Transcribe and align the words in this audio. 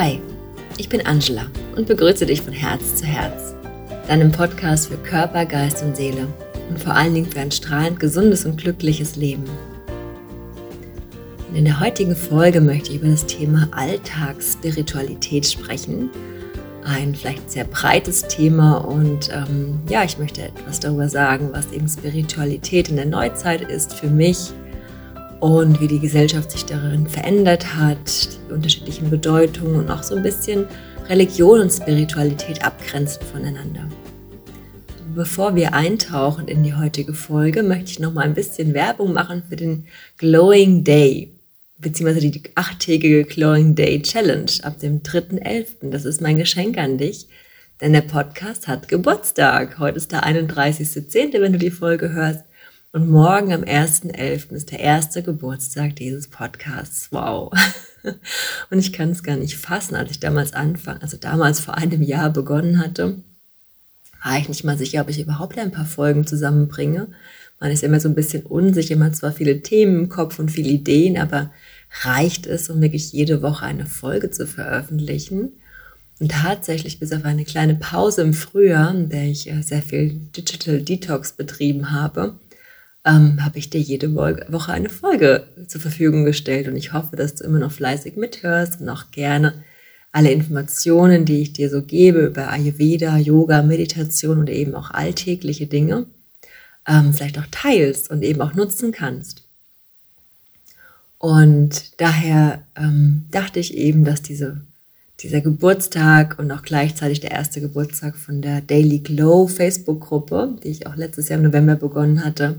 Hi, 0.00 0.18
ich 0.78 0.88
bin 0.88 1.04
Angela 1.04 1.44
und 1.76 1.86
begrüße 1.86 2.24
dich 2.24 2.40
von 2.40 2.54
Herz 2.54 2.96
zu 2.96 3.04
Herz, 3.04 3.54
deinem 4.08 4.32
Podcast 4.32 4.88
für 4.88 4.96
Körper, 4.96 5.44
Geist 5.44 5.82
und 5.82 5.94
Seele 5.94 6.26
und 6.70 6.80
vor 6.80 6.94
allen 6.94 7.12
Dingen 7.12 7.30
für 7.30 7.40
ein 7.40 7.50
strahlend 7.50 8.00
gesundes 8.00 8.46
und 8.46 8.56
glückliches 8.58 9.16
Leben. 9.16 9.44
Und 11.50 11.54
in 11.54 11.66
der 11.66 11.80
heutigen 11.80 12.16
Folge 12.16 12.62
möchte 12.62 12.92
ich 12.92 12.96
über 12.96 13.08
das 13.08 13.26
Thema 13.26 13.68
Alltagsspiritualität 13.72 15.44
sprechen. 15.44 16.08
Ein 16.82 17.14
vielleicht 17.14 17.50
sehr 17.50 17.64
breites 17.64 18.22
Thema 18.22 18.78
und 18.78 19.28
ähm, 19.34 19.80
ja, 19.86 20.02
ich 20.02 20.16
möchte 20.16 20.40
etwas 20.40 20.80
darüber 20.80 21.10
sagen, 21.10 21.50
was 21.52 21.72
eben 21.72 21.86
Spiritualität 21.86 22.88
in 22.88 22.96
der 22.96 23.04
Neuzeit 23.04 23.70
ist 23.70 23.92
für 23.92 24.08
mich 24.08 24.50
und 25.40 25.80
wie 25.80 25.88
die 25.88 25.98
Gesellschaft 25.98 26.50
sich 26.50 26.64
darin 26.66 27.06
verändert 27.06 27.74
hat, 27.74 28.28
die 28.48 28.52
unterschiedlichen 28.52 29.10
Bedeutungen 29.10 29.76
und 29.76 29.90
auch 29.90 30.02
so 30.02 30.14
ein 30.14 30.22
bisschen 30.22 30.66
Religion 31.08 31.60
und 31.60 31.70
Spiritualität 31.70 32.64
abgrenzen 32.64 33.22
voneinander. 33.32 33.88
Bevor 35.14 35.56
wir 35.56 35.74
eintauchen 35.74 36.46
in 36.46 36.62
die 36.62 36.74
heutige 36.74 37.14
Folge, 37.14 37.62
möchte 37.62 37.90
ich 37.90 37.98
noch 37.98 38.12
mal 38.12 38.22
ein 38.22 38.34
bisschen 38.34 38.74
Werbung 38.74 39.12
machen 39.12 39.42
für 39.48 39.56
den 39.56 39.86
Glowing 40.18 40.84
Day 40.84 41.32
beziehungsweise 41.80 42.30
die 42.30 42.42
achttägige 42.54 43.24
Glowing 43.24 43.74
Day 43.74 44.00
Challenge 44.02 44.50
ab 44.62 44.78
dem 44.78 45.02
3.11. 45.02 45.90
Das 45.90 46.04
ist 46.04 46.20
mein 46.20 46.38
Geschenk 46.38 46.78
an 46.78 46.98
dich, 46.98 47.28
denn 47.80 47.92
der 47.92 48.02
Podcast 48.02 48.68
hat 48.68 48.88
Geburtstag. 48.88 49.78
Heute 49.78 49.96
ist 49.96 50.12
der 50.12 50.24
31.10., 50.24 51.40
wenn 51.40 51.52
du 51.52 51.58
die 51.58 51.70
Folge 51.70 52.12
hörst. 52.12 52.44
Und 52.92 53.08
morgen 53.08 53.52
am 53.52 53.62
1.11. 53.62 54.50
ist 54.50 54.72
der 54.72 54.80
erste 54.80 55.22
Geburtstag 55.22 55.94
dieses 55.94 56.28
Podcasts. 56.28 57.06
Wow. 57.12 57.52
Und 58.70 58.78
ich 58.80 58.92
kann 58.92 59.10
es 59.10 59.22
gar 59.22 59.36
nicht 59.36 59.56
fassen, 59.58 59.94
als 59.94 60.10
ich 60.10 60.18
damals 60.18 60.54
anfang, 60.54 60.98
also 60.98 61.16
damals 61.16 61.60
vor 61.60 61.76
einem 61.76 62.02
Jahr 62.02 62.30
begonnen 62.30 62.80
hatte, 62.80 63.22
war 64.24 64.38
ich 64.38 64.48
nicht 64.48 64.64
mal 64.64 64.76
sicher, 64.76 65.02
ob 65.02 65.08
ich 65.08 65.20
überhaupt 65.20 65.56
ein 65.56 65.70
paar 65.70 65.86
Folgen 65.86 66.26
zusammenbringe. 66.26 67.06
Man 67.60 67.70
ist 67.70 67.84
immer 67.84 68.00
so 68.00 68.08
ein 68.08 68.16
bisschen 68.16 68.42
unsicher, 68.42 68.96
man 68.96 69.10
hat 69.10 69.16
zwar 69.16 69.32
viele 69.32 69.62
Themen 69.62 70.00
im 70.00 70.08
Kopf 70.08 70.40
und 70.40 70.50
viele 70.50 70.70
Ideen, 70.70 71.16
aber 71.16 71.52
reicht 72.02 72.48
es, 72.48 72.70
um 72.70 72.80
wirklich 72.80 73.12
jede 73.12 73.40
Woche 73.40 73.66
eine 73.66 73.86
Folge 73.86 74.32
zu 74.32 74.48
veröffentlichen? 74.48 75.52
Und 76.18 76.32
tatsächlich, 76.32 76.98
bis 76.98 77.12
auf 77.12 77.24
eine 77.24 77.44
kleine 77.44 77.76
Pause 77.76 78.22
im 78.22 78.34
Frühjahr, 78.34 78.92
in 78.92 79.10
der 79.10 79.26
ich 79.26 79.48
äh, 79.48 79.62
sehr 79.62 79.80
viel 79.80 80.10
Digital 80.36 80.82
Detox 80.82 81.32
betrieben 81.32 81.92
habe, 81.92 82.34
ähm, 83.04 83.44
habe 83.44 83.58
ich 83.58 83.70
dir 83.70 83.80
jede 83.80 84.14
Woche 84.14 84.72
eine 84.72 84.90
Folge 84.90 85.44
zur 85.66 85.80
Verfügung 85.80 86.24
gestellt. 86.24 86.68
Und 86.68 86.76
ich 86.76 86.92
hoffe, 86.92 87.16
dass 87.16 87.36
du 87.36 87.44
immer 87.44 87.58
noch 87.58 87.72
fleißig 87.72 88.16
mithörst 88.16 88.80
und 88.80 88.88
auch 88.88 89.10
gerne 89.10 89.64
alle 90.12 90.32
Informationen, 90.32 91.24
die 91.24 91.42
ich 91.42 91.52
dir 91.52 91.70
so 91.70 91.82
gebe 91.82 92.26
über 92.26 92.50
Ayurveda, 92.50 93.16
Yoga, 93.16 93.62
Meditation 93.62 94.38
und 94.38 94.50
eben 94.50 94.74
auch 94.74 94.90
alltägliche 94.90 95.66
Dinge, 95.66 96.06
ähm, 96.86 97.14
vielleicht 97.14 97.38
auch 97.38 97.46
teilst 97.50 98.10
und 98.10 98.22
eben 98.22 98.40
auch 98.40 98.54
nutzen 98.54 98.92
kannst. 98.92 99.44
Und 101.18 102.00
daher 102.00 102.62
ähm, 102.76 103.26
dachte 103.30 103.60
ich 103.60 103.76
eben, 103.76 104.04
dass 104.04 104.22
diese, 104.22 104.62
dieser 105.20 105.40
Geburtstag 105.40 106.38
und 106.38 106.50
auch 106.50 106.62
gleichzeitig 106.62 107.20
der 107.20 107.30
erste 107.30 107.60
Geburtstag 107.60 108.16
von 108.16 108.42
der 108.42 108.62
Daily 108.62 109.00
Glow 109.00 109.46
Facebook-Gruppe, 109.46 110.56
die 110.64 110.68
ich 110.68 110.86
auch 110.86 110.96
letztes 110.96 111.28
Jahr 111.28 111.38
im 111.38 111.44
November 111.44 111.76
begonnen 111.76 112.24
hatte, 112.24 112.56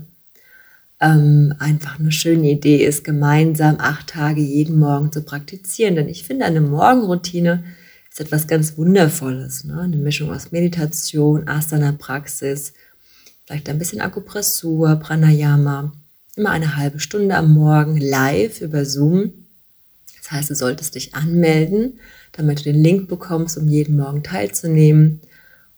ähm, 1.02 1.52
einfach 1.58 1.98
eine 1.98 2.12
schöne 2.12 2.48
Idee 2.48 2.84
ist, 2.84 3.02
gemeinsam 3.02 3.76
acht 3.78 4.10
Tage 4.10 4.40
jeden 4.40 4.78
Morgen 4.78 5.10
zu 5.10 5.22
praktizieren. 5.22 5.96
Denn 5.96 6.08
ich 6.08 6.22
finde, 6.24 6.44
eine 6.44 6.60
Morgenroutine 6.60 7.64
ist 8.08 8.20
etwas 8.20 8.46
ganz 8.46 8.78
Wundervolles. 8.78 9.64
Ne? 9.64 9.80
Eine 9.80 9.96
Mischung 9.96 10.30
aus 10.30 10.52
Meditation, 10.52 11.48
Asana-Praxis, 11.48 12.72
vielleicht 13.44 13.68
ein 13.68 13.78
bisschen 13.78 14.00
Akupressur, 14.00 14.96
Pranayama. 14.96 15.92
Immer 16.36 16.50
eine 16.50 16.76
halbe 16.76 17.00
Stunde 17.00 17.34
am 17.34 17.52
Morgen 17.52 17.96
live 17.96 18.60
über 18.60 18.84
Zoom. 18.84 19.32
Das 20.18 20.30
heißt, 20.30 20.50
du 20.50 20.54
solltest 20.54 20.94
dich 20.94 21.14
anmelden, 21.14 21.98
damit 22.30 22.60
du 22.60 22.64
den 22.64 22.80
Link 22.80 23.08
bekommst, 23.08 23.58
um 23.58 23.68
jeden 23.68 23.96
Morgen 23.96 24.22
teilzunehmen. 24.22 25.20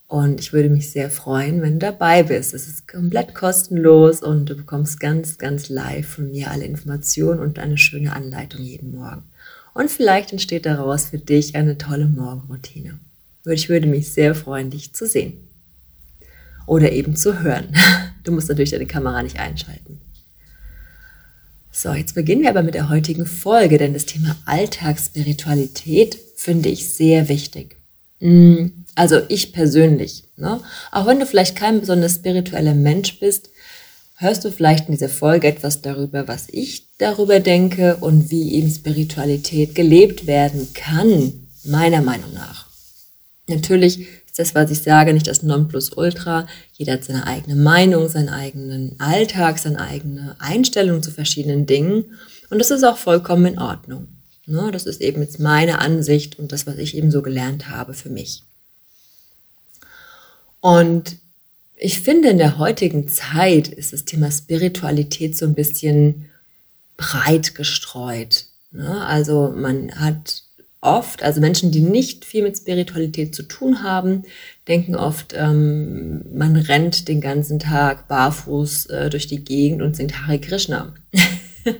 Und 0.06 0.40
ich 0.40 0.52
würde 0.52 0.68
mich 0.68 0.90
sehr 0.90 1.10
freuen, 1.10 1.62
wenn 1.62 1.74
du 1.74 1.86
dabei 1.86 2.22
bist. 2.22 2.54
Es 2.54 2.68
ist 2.68 2.86
komplett 2.86 3.34
kostenlos 3.34 4.22
und 4.22 4.46
du 4.46 4.54
bekommst 4.54 5.00
ganz, 5.00 5.38
ganz 5.38 5.68
live 5.68 6.06
von 6.06 6.30
mir 6.30 6.50
alle 6.50 6.64
Informationen 6.64 7.40
und 7.40 7.58
eine 7.58 7.78
schöne 7.78 8.12
Anleitung 8.12 8.62
jeden 8.62 8.92
Morgen. 8.92 9.22
Und 9.72 9.90
vielleicht 9.90 10.30
entsteht 10.32 10.66
daraus 10.66 11.06
für 11.06 11.18
dich 11.18 11.56
eine 11.56 11.78
tolle 11.78 12.06
Morgenroutine. 12.06 12.98
Ich 13.46 13.68
würde 13.68 13.86
mich 13.86 14.12
sehr 14.12 14.34
freuen, 14.34 14.70
dich 14.70 14.94
zu 14.94 15.06
sehen. 15.06 15.34
Oder 16.66 16.92
eben 16.92 17.16
zu 17.16 17.40
hören. 17.42 17.74
Du 18.24 18.32
musst 18.32 18.48
natürlich 18.48 18.70
deine 18.70 18.86
Kamera 18.86 19.22
nicht 19.22 19.38
einschalten. 19.38 20.00
So, 21.70 21.92
jetzt 21.92 22.14
beginnen 22.14 22.40
wir 22.40 22.48
aber 22.48 22.62
mit 22.62 22.72
der 22.72 22.88
heutigen 22.88 23.26
Folge, 23.26 23.76
denn 23.76 23.92
das 23.92 24.06
Thema 24.06 24.34
Alltagsspiritualität 24.46 26.16
finde 26.36 26.70
ich 26.70 26.88
sehr 26.88 27.28
wichtig. 27.28 27.76
Mm. 28.20 28.68
Also 28.94 29.20
ich 29.28 29.52
persönlich. 29.52 30.24
Ne? 30.36 30.60
Auch 30.92 31.06
wenn 31.06 31.20
du 31.20 31.26
vielleicht 31.26 31.56
kein 31.56 31.80
besonders 31.80 32.16
spiritueller 32.16 32.74
Mensch 32.74 33.18
bist, 33.18 33.50
hörst 34.16 34.44
du 34.44 34.50
vielleicht 34.50 34.88
in 34.88 34.92
dieser 34.92 35.08
Folge 35.08 35.48
etwas 35.48 35.82
darüber, 35.82 36.28
was 36.28 36.46
ich 36.50 36.86
darüber 36.98 37.40
denke 37.40 37.96
und 37.96 38.30
wie 38.30 38.54
eben 38.54 38.70
Spiritualität 38.70 39.74
gelebt 39.74 40.26
werden 40.26 40.68
kann, 40.74 41.48
meiner 41.64 42.02
Meinung 42.02 42.32
nach. 42.32 42.66
Natürlich 43.48 44.00
ist 44.26 44.38
das, 44.38 44.54
was 44.54 44.70
ich 44.70 44.82
sage, 44.82 45.12
nicht 45.12 45.26
das 45.26 45.42
Nonplusultra. 45.42 46.46
Jeder 46.72 46.94
hat 46.94 47.04
seine 47.04 47.26
eigene 47.26 47.56
Meinung, 47.56 48.08
seinen 48.08 48.28
eigenen 48.28 48.98
Alltag, 48.98 49.58
seine 49.58 49.80
eigene 49.80 50.36
Einstellung 50.38 51.02
zu 51.02 51.10
verschiedenen 51.10 51.66
Dingen. 51.66 52.16
Und 52.50 52.58
das 52.58 52.70
ist 52.70 52.84
auch 52.84 52.96
vollkommen 52.96 53.46
in 53.46 53.58
Ordnung. 53.58 54.08
Ne? 54.46 54.70
Das 54.72 54.86
ist 54.86 55.00
eben 55.00 55.22
jetzt 55.22 55.40
meine 55.40 55.80
Ansicht 55.80 56.38
und 56.38 56.52
das, 56.52 56.66
was 56.66 56.78
ich 56.78 56.96
eben 56.96 57.10
so 57.10 57.22
gelernt 57.22 57.68
habe 57.68 57.94
für 57.94 58.10
mich. 58.10 58.42
Und 60.64 61.18
ich 61.76 62.00
finde, 62.00 62.30
in 62.30 62.38
der 62.38 62.56
heutigen 62.56 63.06
Zeit 63.06 63.68
ist 63.68 63.92
das 63.92 64.06
Thema 64.06 64.30
Spiritualität 64.30 65.36
so 65.36 65.44
ein 65.44 65.52
bisschen 65.52 66.30
breit 66.96 67.54
gestreut. 67.54 68.46
Ne? 68.70 69.04
Also 69.04 69.52
man 69.54 69.94
hat 69.94 70.42
oft, 70.80 71.22
also 71.22 71.42
Menschen, 71.42 71.70
die 71.70 71.82
nicht 71.82 72.24
viel 72.24 72.42
mit 72.42 72.56
Spiritualität 72.56 73.34
zu 73.34 73.42
tun 73.42 73.82
haben, 73.82 74.22
denken 74.66 74.96
oft, 74.96 75.34
ähm, 75.36 76.24
man 76.32 76.56
rennt 76.56 77.08
den 77.08 77.20
ganzen 77.20 77.58
Tag 77.58 78.08
barfuß 78.08 78.86
äh, 78.86 79.10
durch 79.10 79.26
die 79.26 79.44
Gegend 79.44 79.82
und 79.82 79.94
singt 79.94 80.26
Hare 80.26 80.38
Krishna. 80.38 80.94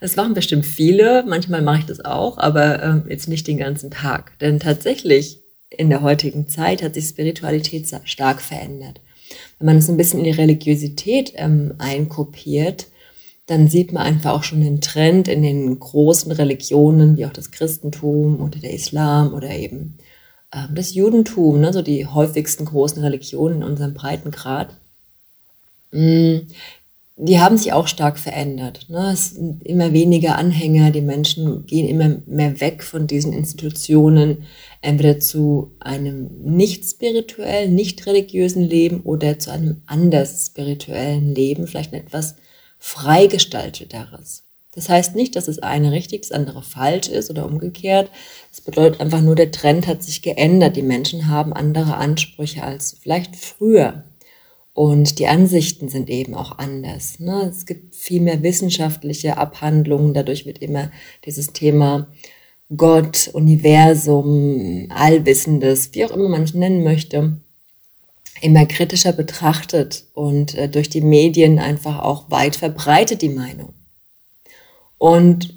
Das 0.00 0.16
machen 0.16 0.34
bestimmt 0.34 0.66
viele, 0.66 1.24
manchmal 1.28 1.62
mache 1.62 1.78
ich 1.78 1.86
das 1.86 2.04
auch, 2.04 2.36
aber 2.38 2.82
ähm, 2.82 3.04
jetzt 3.08 3.28
nicht 3.28 3.46
den 3.46 3.56
ganzen 3.58 3.92
Tag. 3.92 4.36
Denn 4.40 4.58
tatsächlich 4.58 5.41
in 5.78 5.90
der 5.90 6.02
heutigen 6.02 6.48
Zeit 6.48 6.82
hat 6.82 6.94
sich 6.94 7.06
Spiritualität 7.06 7.86
stark 8.04 8.40
verändert. 8.40 9.00
Wenn 9.58 9.66
man 9.66 9.76
es 9.76 9.88
ein 9.88 9.96
bisschen 9.96 10.20
in 10.20 10.24
die 10.24 10.30
Religiosität 10.30 11.32
ähm, 11.36 11.74
einkopiert, 11.78 12.88
dann 13.46 13.68
sieht 13.68 13.92
man 13.92 14.04
einfach 14.04 14.32
auch 14.32 14.44
schon 14.44 14.60
den 14.60 14.80
Trend 14.80 15.28
in 15.28 15.42
den 15.42 15.78
großen 15.78 16.30
Religionen, 16.32 17.16
wie 17.16 17.26
auch 17.26 17.32
das 17.32 17.50
Christentum 17.50 18.40
oder 18.40 18.58
der 18.58 18.72
Islam 18.72 19.34
oder 19.34 19.50
eben 19.50 19.98
ähm, 20.52 20.68
das 20.74 20.94
Judentum, 20.94 21.60
ne, 21.60 21.72
so 21.72 21.82
die 21.82 22.06
häufigsten 22.06 22.64
großen 22.64 23.02
Religionen 23.02 23.56
in 23.56 23.64
unserem 23.64 23.94
Breitengrad. 23.94 24.74
Mm, 25.90 26.38
die 27.16 27.38
haben 27.38 27.56
sich 27.56 27.72
auch 27.72 27.88
stark 27.88 28.18
verändert. 28.18 28.86
Ne? 28.88 29.10
Es 29.12 29.30
sind 29.30 29.62
immer 29.64 29.92
weniger 29.92 30.36
Anhänger, 30.38 30.90
die 30.90 31.02
Menschen 31.02 31.66
gehen 31.66 31.86
immer 31.86 32.18
mehr 32.26 32.60
weg 32.60 32.82
von 32.82 33.06
diesen 33.06 33.32
Institutionen, 33.32 34.44
entweder 34.80 35.20
zu 35.20 35.72
einem 35.78 36.30
nicht 36.42 36.84
spirituellen, 36.84 37.74
nicht 37.74 38.06
religiösen 38.06 38.62
Leben 38.62 39.00
oder 39.02 39.38
zu 39.38 39.50
einem 39.50 39.82
anders 39.86 40.46
spirituellen 40.46 41.34
Leben, 41.34 41.66
vielleicht 41.66 41.92
ein 41.92 42.00
etwas 42.00 42.36
freigestalteteres. 42.78 44.44
Das 44.74 44.88
heißt 44.88 45.14
nicht, 45.14 45.36
dass 45.36 45.44
das 45.46 45.58
eine 45.58 45.92
richtig, 45.92 46.22
das 46.22 46.32
andere 46.32 46.62
falsch 46.62 47.08
ist 47.08 47.30
oder 47.30 47.44
umgekehrt. 47.44 48.10
Es 48.50 48.62
bedeutet 48.62 49.02
einfach 49.02 49.20
nur, 49.20 49.34
der 49.34 49.50
Trend 49.50 49.86
hat 49.86 50.02
sich 50.02 50.22
geändert. 50.22 50.76
Die 50.76 50.82
Menschen 50.82 51.28
haben 51.28 51.52
andere 51.52 51.96
Ansprüche 51.96 52.62
als 52.62 52.96
vielleicht 53.02 53.36
früher. 53.36 54.02
Und 54.74 55.18
die 55.18 55.26
Ansichten 55.26 55.88
sind 55.88 56.08
eben 56.08 56.34
auch 56.34 56.58
anders. 56.58 57.18
Ne? 57.18 57.50
Es 57.50 57.66
gibt 57.66 57.94
viel 57.94 58.22
mehr 58.22 58.42
wissenschaftliche 58.42 59.36
Abhandlungen. 59.36 60.14
Dadurch 60.14 60.46
wird 60.46 60.58
immer 60.58 60.90
dieses 61.26 61.52
Thema 61.52 62.08
Gott, 62.74 63.28
Universum, 63.34 64.86
Allwissendes, 64.88 65.90
wie 65.92 66.06
auch 66.06 66.10
immer 66.10 66.30
man 66.30 66.44
es 66.44 66.54
nennen 66.54 66.82
möchte, 66.82 67.40
immer 68.40 68.64
kritischer 68.64 69.12
betrachtet 69.12 70.06
und 70.14 70.54
äh, 70.54 70.68
durch 70.68 70.88
die 70.88 71.02
Medien 71.02 71.58
einfach 71.58 72.00
auch 72.00 72.30
weit 72.30 72.56
verbreitet 72.56 73.20
die 73.20 73.28
Meinung. 73.28 73.74
Und 74.96 75.54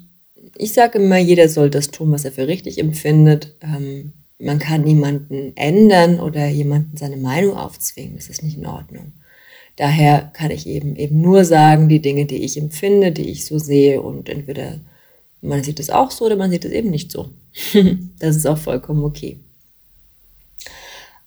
ich 0.58 0.74
sage 0.74 0.98
immer, 0.98 1.16
jeder 1.16 1.48
soll 1.48 1.70
das 1.70 1.90
tun, 1.90 2.12
was 2.12 2.24
er 2.24 2.32
für 2.32 2.48
richtig 2.48 2.78
empfindet. 2.78 3.56
Ähm, 3.62 4.12
man 4.38 4.58
kann 4.58 4.82
niemanden 4.82 5.56
ändern 5.56 6.20
oder 6.20 6.46
jemanden 6.46 6.96
seine 6.96 7.16
Meinung 7.16 7.56
aufzwingen. 7.56 8.16
Das 8.16 8.28
ist 8.28 8.42
nicht 8.42 8.58
in 8.58 8.66
Ordnung. 8.66 9.12
Daher 9.76 10.30
kann 10.32 10.50
ich 10.50 10.66
eben 10.66 10.96
eben 10.96 11.20
nur 11.20 11.44
sagen, 11.44 11.88
die 11.88 12.00
Dinge, 12.00 12.26
die 12.26 12.44
ich 12.44 12.56
empfinde, 12.56 13.12
die 13.12 13.30
ich 13.30 13.44
so 13.44 13.58
sehe 13.58 14.00
und 14.00 14.28
entweder 14.28 14.80
man 15.42 15.62
sieht 15.62 15.80
es 15.80 15.90
auch 15.90 16.10
so 16.10 16.24
oder 16.26 16.36
man 16.36 16.50
sieht 16.50 16.64
es 16.64 16.72
eben 16.72 16.90
nicht 16.90 17.12
so. 17.12 17.30
das 18.18 18.36
ist 18.36 18.46
auch 18.46 18.58
vollkommen 18.58 19.04
okay. 19.04 19.38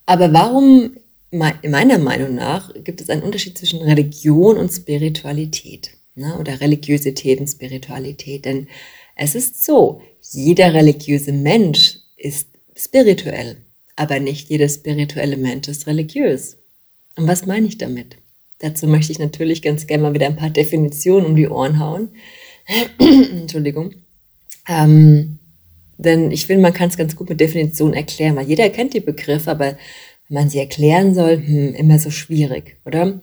Aber 0.06 0.34
warum, 0.34 0.96
meiner 1.32 2.00
Meinung 2.00 2.34
nach, 2.34 2.74
gibt 2.84 3.02
es 3.02 3.10
einen 3.10 3.22
Unterschied 3.22 3.58
zwischen 3.58 3.82
Religion 3.82 4.58
und 4.58 4.72
Spiritualität 4.72 5.92
ne? 6.16 6.36
oder 6.40 6.60
Religiosität 6.60 7.40
und 7.40 7.48
Spiritualität? 7.48 8.46
Denn 8.46 8.68
es 9.16 9.36
ist 9.36 9.64
so, 9.64 10.02
jeder 10.32 10.74
religiöse 10.74 11.32
Mensch 11.32 12.00
ist 12.18 12.48
spirituell, 12.80 13.58
aber 13.96 14.20
nicht 14.20 14.50
jeder 14.50 14.70
spirituelle 14.70 15.38
Mensch 15.38 15.68
ist 15.68 15.88
religiös. 15.88 16.58
Und 17.16 17.28
was 17.28 17.46
meine 17.46 17.68
ich 17.68 17.78
damit? 17.78 18.18
Dazu 18.60 18.88
möchte 18.88 19.12
ich 19.12 19.20
natürlich 19.20 19.62
ganz 19.62 19.88
gerne 19.88 20.04
mal 20.04 20.14
wieder 20.14 20.28
ein 20.28 20.36
paar 20.36 20.50
Definitionen 20.50 21.26
um 21.26 21.36
die 21.36 21.48
Ohren 21.48 21.80
hauen. 21.80 22.10
Entschuldigung. 23.00 23.94
Ähm, 24.68 25.40
denn 25.98 26.32
ich 26.32 26.46
finde, 26.48 26.62
man 26.62 26.74
kann 26.74 26.90
es 26.90 26.98
ganz 26.98 27.16
gut 27.16 27.30
mit 27.30 27.42
Definitionen 27.42 27.94
erklären, 27.94 28.36
weil 28.36 28.48
jeder 28.48 28.70
kennt 28.70 28.94
die 28.94 29.02
Begriffe, 29.02 29.52
aber 29.52 29.78
wenn 30.30 30.42
man 30.42 30.50
sie 30.50 30.60
erklären 30.60 31.14
soll, 31.14 31.38
hm, 31.38 31.76
immer 31.76 32.00
so 32.00 32.10
schwierig, 32.10 32.78
oder? 32.86 33.20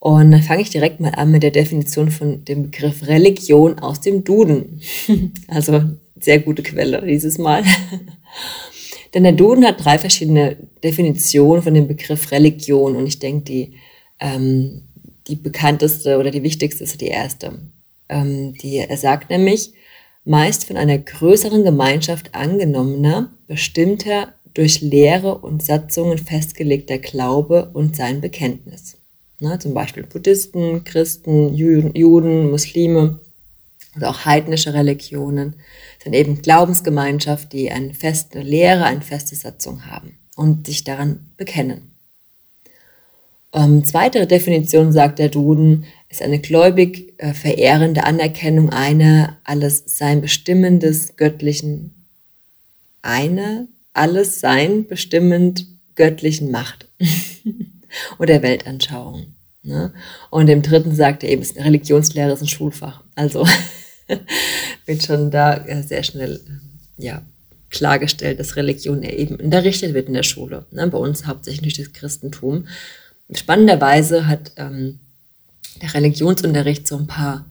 Und 0.00 0.30
dann 0.30 0.42
fange 0.42 0.62
ich 0.62 0.70
direkt 0.70 1.00
mal 1.00 1.14
an 1.14 1.30
mit 1.30 1.42
der 1.42 1.50
Definition 1.50 2.10
von 2.10 2.44
dem 2.44 2.64
Begriff 2.64 3.06
Religion 3.06 3.78
aus 3.78 4.00
dem 4.00 4.24
Duden. 4.24 4.80
also 5.48 5.82
sehr 6.20 6.40
gute 6.40 6.62
Quelle 6.62 7.04
dieses 7.04 7.38
Mal. 7.38 7.64
Denn 9.14 9.22
der 9.22 9.32
Duden 9.32 9.64
hat 9.64 9.84
drei 9.84 9.98
verschiedene 9.98 10.56
Definitionen 10.82 11.62
von 11.62 11.74
dem 11.74 11.88
Begriff 11.88 12.30
Religion 12.30 12.96
und 12.96 13.06
ich 13.06 13.18
denke, 13.18 13.44
die 13.44 13.74
ähm, 14.20 14.82
die 15.28 15.36
bekannteste 15.36 16.18
oder 16.18 16.30
die 16.30 16.42
wichtigste 16.42 16.84
ist 16.84 17.00
die 17.00 17.08
erste. 17.08 17.58
Ähm, 18.08 18.54
die, 18.54 18.78
er 18.78 18.96
sagt 18.96 19.30
nämlich, 19.30 19.72
meist 20.24 20.64
von 20.64 20.76
einer 20.76 20.98
größeren 20.98 21.64
Gemeinschaft 21.64 22.34
angenommener, 22.34 23.30
bestimmter, 23.46 24.34
durch 24.54 24.80
Lehre 24.80 25.38
und 25.38 25.62
Satzungen 25.62 26.18
festgelegter 26.18 26.98
Glaube 26.98 27.70
und 27.74 27.94
sein 27.94 28.20
Bekenntnis. 28.20 28.96
Na, 29.38 29.60
zum 29.60 29.72
Beispiel 29.72 30.02
Buddhisten, 30.02 30.82
Christen, 30.82 31.54
Juden, 31.54 31.94
Juden, 31.94 32.50
Muslime 32.50 33.20
oder 33.96 34.10
auch 34.10 34.24
heidnische 34.24 34.74
Religionen 34.74 35.56
sind 36.02 36.14
eben 36.14 36.42
Glaubensgemeinschaft, 36.42 37.52
die 37.52 37.70
eine 37.70 37.94
feste 37.94 38.40
Lehre, 38.40 38.84
eine 38.84 39.00
feste 39.00 39.34
Satzung 39.34 39.86
haben 39.86 40.18
und 40.36 40.66
sich 40.66 40.84
daran 40.84 41.32
bekennen. 41.36 41.92
Ähm, 43.52 43.84
zweite 43.84 44.26
Definition 44.26 44.92
sagt 44.92 45.18
der 45.18 45.30
Duden, 45.30 45.86
ist 46.08 46.22
eine 46.22 46.38
gläubig 46.38 47.14
äh, 47.18 47.32
verehrende 47.34 48.04
Anerkennung 48.04 48.70
einer 48.70 49.38
alles 49.44 49.84
sein 49.86 50.20
bestimmendes 50.20 51.16
göttlichen, 51.16 52.06
eine 53.02 53.68
alles 53.94 54.40
sein 54.40 54.86
bestimmend 54.86 55.66
göttlichen 55.96 56.50
Macht 56.50 56.88
oder 58.18 58.42
Weltanschauung. 58.42 59.34
Ne? 59.62 59.92
Und 60.30 60.48
im 60.48 60.62
dritten 60.62 60.94
sagt 60.94 61.24
er 61.24 61.30
eben, 61.30 61.42
Religionslehre 61.42 62.32
ist 62.32 62.42
ein 62.42 62.48
Schulfach. 62.48 63.02
Also 63.14 63.46
wird 64.86 65.02
schon 65.04 65.30
da 65.30 65.56
äh, 65.66 65.82
sehr 65.82 66.02
schnell 66.02 66.36
äh, 66.36 67.02
ja, 67.02 67.22
klargestellt, 67.70 68.40
dass 68.40 68.56
Religion 68.56 69.02
eben 69.02 69.36
unterrichtet 69.36 69.94
wird 69.94 70.08
in 70.08 70.14
der 70.14 70.22
Schule. 70.22 70.66
Ne? 70.70 70.86
Bei 70.88 70.98
uns 70.98 71.26
hauptsächlich 71.26 71.74
das 71.74 71.92
Christentum. 71.92 72.66
Spannenderweise 73.32 74.26
hat 74.26 74.52
ähm, 74.56 75.00
der 75.82 75.94
Religionsunterricht 75.94 76.88
so 76.88 76.96
ein 76.96 77.06
paar 77.06 77.44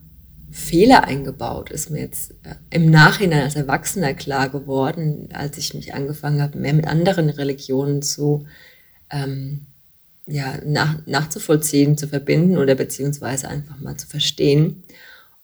Fehler 0.51 1.04
eingebaut. 1.04 1.69
Ist 1.69 1.92
mir 1.92 2.01
jetzt 2.01 2.31
äh, 2.44 2.56
im 2.71 2.89
Nachhinein 2.89 3.44
als 3.44 3.56
Erwachsener 3.56 4.13
klar 4.13 4.50
geworden, 4.50 5.30
als 5.33 5.57
ich 5.57 5.74
mich 5.74 5.94
angefangen 5.94 6.42
habe, 6.42 6.57
mehr 6.57 6.74
mit 6.74 6.88
anderen 6.88 7.30
Religionen 7.30 8.01
zu 8.01 8.48
ähm, 9.12 9.68
ja, 10.25 10.59
nach, 10.65 10.98
nachzuvollziehen, 11.06 11.98
zu 11.98 12.07
verbinden 12.07 12.57
oder 12.57 12.75
beziehungsweise 12.75 13.48
einfach 13.48 13.80
mal 13.80 13.98
zu 13.98 14.07
verstehen. 14.07 14.83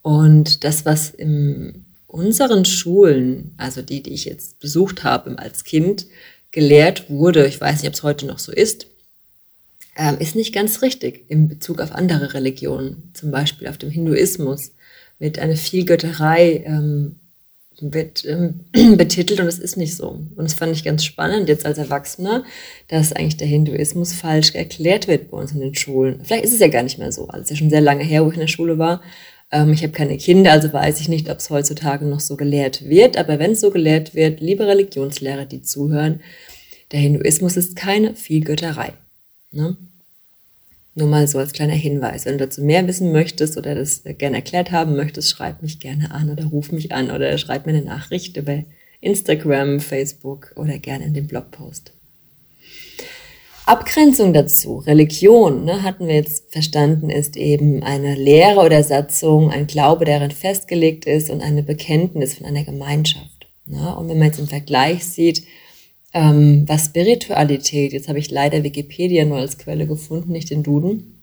Und 0.04 0.64
das, 0.64 0.86
was 0.86 1.10
in 1.10 1.86
unseren 2.06 2.66
Schulen, 2.66 3.56
also 3.58 3.82
die, 3.82 4.04
die 4.04 4.14
ich 4.14 4.26
jetzt 4.26 4.60
besucht 4.60 5.04
habe 5.04 5.40
als 5.40 5.64
Kind, 5.64 6.06
gelehrt 6.52 7.10
wurde, 7.10 7.48
ich 7.48 7.60
weiß 7.60 7.82
nicht, 7.82 7.88
ob 7.88 7.96
es 7.96 8.04
heute 8.04 8.28
noch 8.28 8.38
so 8.38 8.52
ist, 8.52 8.86
ähm, 9.96 10.18
ist 10.20 10.36
nicht 10.36 10.54
ganz 10.54 10.84
richtig 10.84 11.26
in 11.30 11.48
Bezug 11.48 11.82
auf 11.82 11.94
andere 11.94 12.36
Religionen, 12.36 13.12
zum 13.14 13.32
Beispiel 13.32 13.68
auf 13.68 13.78
dem 13.80 13.90
Hinduismus, 13.90 14.74
wird 15.20 15.40
eine 15.40 15.56
Vielgötterei 15.56 16.64
ähm, 16.66 17.16
wird, 17.80 18.26
ähm, 18.26 18.62
betitelt 18.98 19.40
und 19.40 19.48
es 19.48 19.60
ist 19.60 19.78
nicht 19.78 19.96
so. 19.96 20.10
Und 20.10 20.38
das 20.38 20.54
fand 20.54 20.76
ich 20.76 20.84
ganz 20.84 21.04
spannend 21.04 21.50
jetzt 21.50 21.66
als 21.66 21.78
Erwachsener, 21.78 22.44
dass 22.88 23.14
eigentlich 23.14 23.38
der 23.38 23.48
Hinduismus 23.48 24.14
falsch 24.14 24.54
erklärt 24.54 25.08
wird 25.08 25.32
bei 25.32 25.38
uns 25.38 25.54
in 25.54 25.60
den 25.60 25.76
Schulen. 25.76 26.22
Vielleicht 26.24 26.46
ist 26.46 26.54
es 26.54 26.60
ja 26.60 26.68
gar 26.68 26.84
nicht 26.84 27.00
mehr 27.00 27.12
so. 27.12 27.28
Also 27.28 27.42
es 27.42 27.44
ist 27.44 27.50
ja 27.52 27.56
schon 27.58 27.70
sehr 27.70 27.82
lange 27.82 28.04
her, 28.04 28.24
wo 28.24 28.30
ich 28.30 28.36
in 28.36 28.42
der 28.42 28.48
Schule 28.48 28.78
war. 28.78 29.02
Ähm, 29.54 29.72
ich 29.72 29.84
habe 29.84 29.94
keine 29.94 30.18
Kinder, 30.18 30.52
also 30.52 30.74
weiß 30.74 31.00
ich 31.00 31.08
nicht, 31.08 31.30
ob 31.30 31.38
es 31.38 31.50
heutzutage 31.52 32.06
noch 32.06 32.20
so 32.20 32.36
gelehrt 32.36 32.90
wird. 32.90 33.18
Aber 33.18 33.40
wenn 33.40 33.52
es 33.52 33.62
so 33.62 33.70
gelehrt 33.70 34.16
wird, 34.16 34.42
liebe 34.42 34.68
Religionslehrer, 34.68 35.46
die 35.46 35.62
zuhören, 35.62 36.20
der 36.92 37.00
Hinduismus 37.00 37.56
ist 37.56 37.76
keine 37.76 38.16
Vielgötterei. 38.16 38.94
Ne? 39.52 39.78
Nur 40.96 41.08
mal 41.08 41.28
so 41.28 41.38
als 41.38 41.54
kleiner 41.54 41.74
Hinweis. 41.74 42.26
Wenn 42.26 42.38
du 42.38 42.46
dazu 42.46 42.64
mehr 42.64 42.86
wissen 42.88 43.12
möchtest 43.12 43.58
oder 43.58 43.76
das 43.76 44.04
gerne 44.18 44.38
erklärt 44.38 44.72
haben 44.72 44.96
möchtest, 44.96 45.30
schreib 45.30 45.62
mich 45.62 45.80
gerne 45.80 46.12
an 46.12 46.32
oder 46.32 46.46
ruf 46.46 46.72
mich 46.72 46.92
an 46.92 47.12
oder 47.12 47.38
schreib 47.38 47.66
mir 47.66 47.74
eine 47.74 47.86
Nachricht 47.86 48.38
über 48.38 48.64
Instagram, 49.02 49.80
Facebook 49.80 50.54
oder 50.56 50.78
gerne 50.80 51.06
in 51.06 51.14
den 51.14 51.28
Blogpost. 51.28 51.94
Abgrenzung 53.66 54.34
dazu, 54.34 54.80
Religion, 54.80 55.64
ne, 55.64 55.84
hatten 55.84 56.08
wir 56.08 56.16
jetzt 56.16 56.52
verstanden, 56.52 57.10
ist 57.10 57.38
eben 57.38 57.82
eine 57.82 58.16
Lehre 58.16 58.60
oder 58.60 58.84
Satzung, 58.84 59.52
ein 59.52 59.68
Glaube, 59.68 60.04
der 60.04 60.20
darin 60.20 60.36
festgelegt 60.36 61.06
ist 61.06 61.30
und 61.30 61.42
eine 61.42 61.64
Bekenntnis 61.64 62.34
von 62.34 62.46
einer 62.46 62.66
Gemeinschaft. 62.66 63.48
Ne? 63.66 63.96
Und 63.96 64.10
wenn 64.10 64.18
man 64.18 64.28
jetzt 64.28 64.40
im 64.40 64.48
Vergleich 64.48 65.06
sieht, 65.06 65.44
ähm, 66.14 66.66
was 66.68 66.86
Spiritualität, 66.86 67.94
jetzt 67.94 68.10
habe 68.10 68.20
ich 68.20 68.30
leider 68.30 68.64
Wikipedia 68.64 69.24
nur 69.24 69.38
als 69.38 69.58
Quelle 69.58 69.88
gefunden, 69.88 70.34
nicht 70.34 70.50
den 70.50 70.64
Duden. 70.64 71.22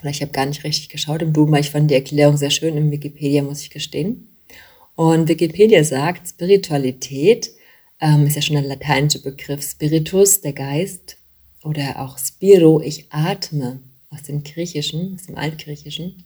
Oder 0.00 0.10
ich 0.10 0.22
habe 0.22 0.32
gar 0.32 0.46
nicht 0.46 0.64
richtig 0.64 0.88
geschaut 0.88 1.20
im 1.20 1.34
Duden, 1.34 1.52
weil 1.52 1.60
ich 1.60 1.70
fand 1.70 1.90
die 1.90 1.94
Erklärung 1.94 2.38
sehr 2.38 2.50
schön 2.50 2.76
im 2.78 2.90
Wikipedia, 2.90 3.42
muss 3.42 3.60
ich 3.60 3.70
gestehen. 3.70 4.28
Und 4.96 5.28
Wikipedia 5.28 5.84
sagt, 5.84 6.26
Spiritualität 6.26 7.50
ähm, 8.00 8.26
ist 8.26 8.36
ja 8.36 8.42
schon 8.42 8.56
ein 8.56 8.64
lateinischer 8.64 9.20
Begriff, 9.20 9.62
Spiritus, 9.62 10.40
der 10.40 10.54
Geist, 10.54 11.18
oder 11.62 12.00
auch 12.00 12.18
Spiro, 12.18 12.80
ich 12.80 13.06
atme, 13.10 13.80
aus 14.10 14.22
dem 14.22 14.42
Griechischen, 14.42 15.14
aus 15.14 15.26
dem 15.26 15.36
Altgriechischen. 15.36 16.24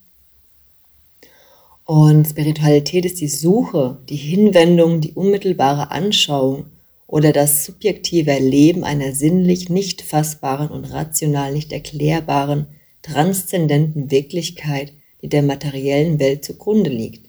Und 1.84 2.26
Spiritualität 2.26 3.04
ist 3.04 3.20
die 3.20 3.28
Suche, 3.28 3.98
die 4.08 4.16
Hinwendung, 4.16 5.00
die 5.00 5.12
unmittelbare 5.12 5.90
Anschauung 5.90 6.66
oder 7.06 7.32
das 7.32 7.66
subjektive 7.66 8.30
Erleben 8.30 8.84
einer 8.84 9.12
sinnlich 9.12 9.68
nicht 9.68 10.00
fassbaren 10.00 10.68
und 10.68 10.86
rational 10.86 11.52
nicht 11.52 11.72
erklärbaren, 11.72 12.66
transzendenten 13.02 14.10
Wirklichkeit, 14.10 14.92
die 15.20 15.28
der 15.28 15.42
materiellen 15.42 16.18
Welt 16.18 16.44
zugrunde 16.44 16.90
liegt. 16.90 17.28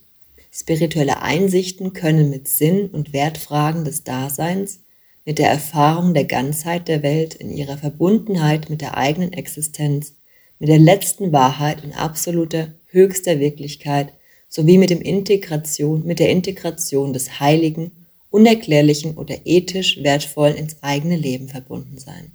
Spirituelle 0.50 1.20
Einsichten 1.20 1.92
können 1.92 2.30
mit 2.30 2.48
Sinn 2.48 2.88
und 2.88 3.12
Wertfragen 3.12 3.84
des 3.84 4.04
Daseins, 4.04 4.80
mit 5.26 5.38
der 5.38 5.50
Erfahrung 5.50 6.14
der 6.14 6.24
Ganzheit 6.24 6.88
der 6.88 7.02
Welt 7.02 7.34
in 7.34 7.50
ihrer 7.50 7.76
Verbundenheit 7.76 8.70
mit 8.70 8.80
der 8.80 8.96
eigenen 8.96 9.32
Existenz, 9.32 10.14
mit 10.60 10.68
der 10.70 10.78
letzten 10.78 11.32
Wahrheit 11.32 11.84
und 11.84 11.92
absoluter 11.92 12.72
höchster 12.86 13.40
Wirklichkeit 13.40 14.12
sowie 14.48 14.78
mit 14.78 14.88
dem 14.90 15.02
Integration, 15.02 16.06
mit 16.06 16.20
der 16.20 16.30
Integration 16.30 17.12
des 17.12 17.40
Heiligen 17.40 17.90
unerklärlichen 18.30 19.16
oder 19.16 19.34
ethisch 19.44 20.02
wertvollen 20.02 20.56
ins 20.56 20.76
eigene 20.82 21.16
Leben 21.16 21.48
verbunden 21.48 21.98
sein. 21.98 22.30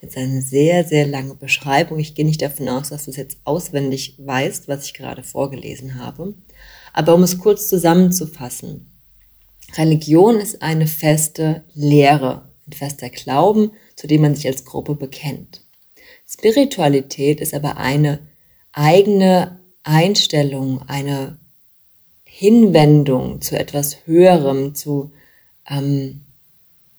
Jetzt 0.00 0.16
eine 0.16 0.40
sehr, 0.40 0.84
sehr 0.84 1.06
lange 1.06 1.34
Beschreibung. 1.34 1.98
Ich 1.98 2.14
gehe 2.14 2.24
nicht 2.24 2.40
davon 2.40 2.68
aus, 2.68 2.88
dass 2.88 3.04
du 3.04 3.10
es 3.10 3.16
jetzt 3.16 3.38
auswendig 3.44 4.14
weißt, 4.18 4.68
was 4.68 4.86
ich 4.86 4.94
gerade 4.94 5.22
vorgelesen 5.22 6.02
habe. 6.02 6.34
Aber 6.92 7.14
um 7.14 7.22
es 7.24 7.38
kurz 7.38 7.68
zusammenzufassen. 7.68 8.86
Religion 9.76 10.40
ist 10.40 10.62
eine 10.62 10.86
feste 10.86 11.64
Lehre, 11.74 12.48
ein 12.66 12.72
fester 12.72 13.10
Glauben, 13.10 13.72
zu 13.96 14.06
dem 14.06 14.22
man 14.22 14.34
sich 14.34 14.46
als 14.46 14.64
Gruppe 14.64 14.94
bekennt. 14.94 15.62
Spiritualität 16.26 17.40
ist 17.40 17.54
aber 17.54 17.76
eine 17.76 18.20
eigene 18.72 19.60
Einstellung, 19.82 20.82
eine 20.88 21.38
Hinwendung 22.24 23.40
zu 23.40 23.58
etwas 23.58 24.06
Höherem, 24.06 24.74
zu 24.74 25.12
ähm, 25.68 26.22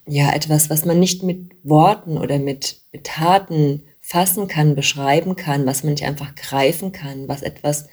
ja 0.07 0.33
etwas, 0.33 0.69
was 0.69 0.85
man 0.85 0.99
nicht 0.99 1.23
mit 1.23 1.51
Worten 1.63 2.17
oder 2.17 2.39
mit, 2.39 2.81
mit 2.91 3.05
Taten 3.05 3.83
fassen 4.01 4.47
kann, 4.47 4.75
beschreiben 4.75 5.35
kann, 5.35 5.65
was 5.65 5.83
man 5.83 5.93
nicht 5.93 6.03
einfach 6.03 6.35
greifen 6.35 6.91
kann, 6.91 7.27
was 7.27 7.43
etwas 7.43 7.87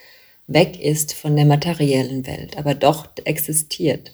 weg 0.46 0.80
ist 0.80 1.12
von 1.12 1.36
der 1.36 1.44
materiellen 1.44 2.26
Welt, 2.26 2.56
aber 2.56 2.74
doch 2.74 3.08
existiert. 3.24 4.12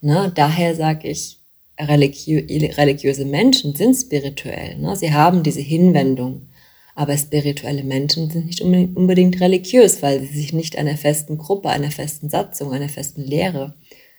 Ne? 0.00 0.32
Daher 0.34 0.74
sage 0.74 1.08
ich, 1.08 1.38
religiö 1.78 2.40
religiöse 2.76 3.24
Menschen 3.24 3.74
sind 3.74 3.94
spirituell. 3.94 4.78
Ne? 4.78 4.96
Sie 4.96 5.12
haben 5.12 5.42
diese 5.42 5.60
Hinwendung. 5.60 6.48
Aber 6.94 7.16
spirituelle 7.18 7.84
Menschen 7.84 8.30
sind 8.30 8.46
nicht 8.46 8.62
unbedingt 8.62 9.38
religiös, 9.38 10.00
weil 10.00 10.20
sie 10.20 10.32
sich 10.32 10.54
nicht 10.54 10.78
einer 10.78 10.96
festen 10.96 11.36
Gruppe, 11.36 11.68
einer 11.68 11.90
festen 11.90 12.30
Satzung, 12.30 12.72
einer 12.72 12.88
festen 12.88 13.22
Lehre 13.22 13.74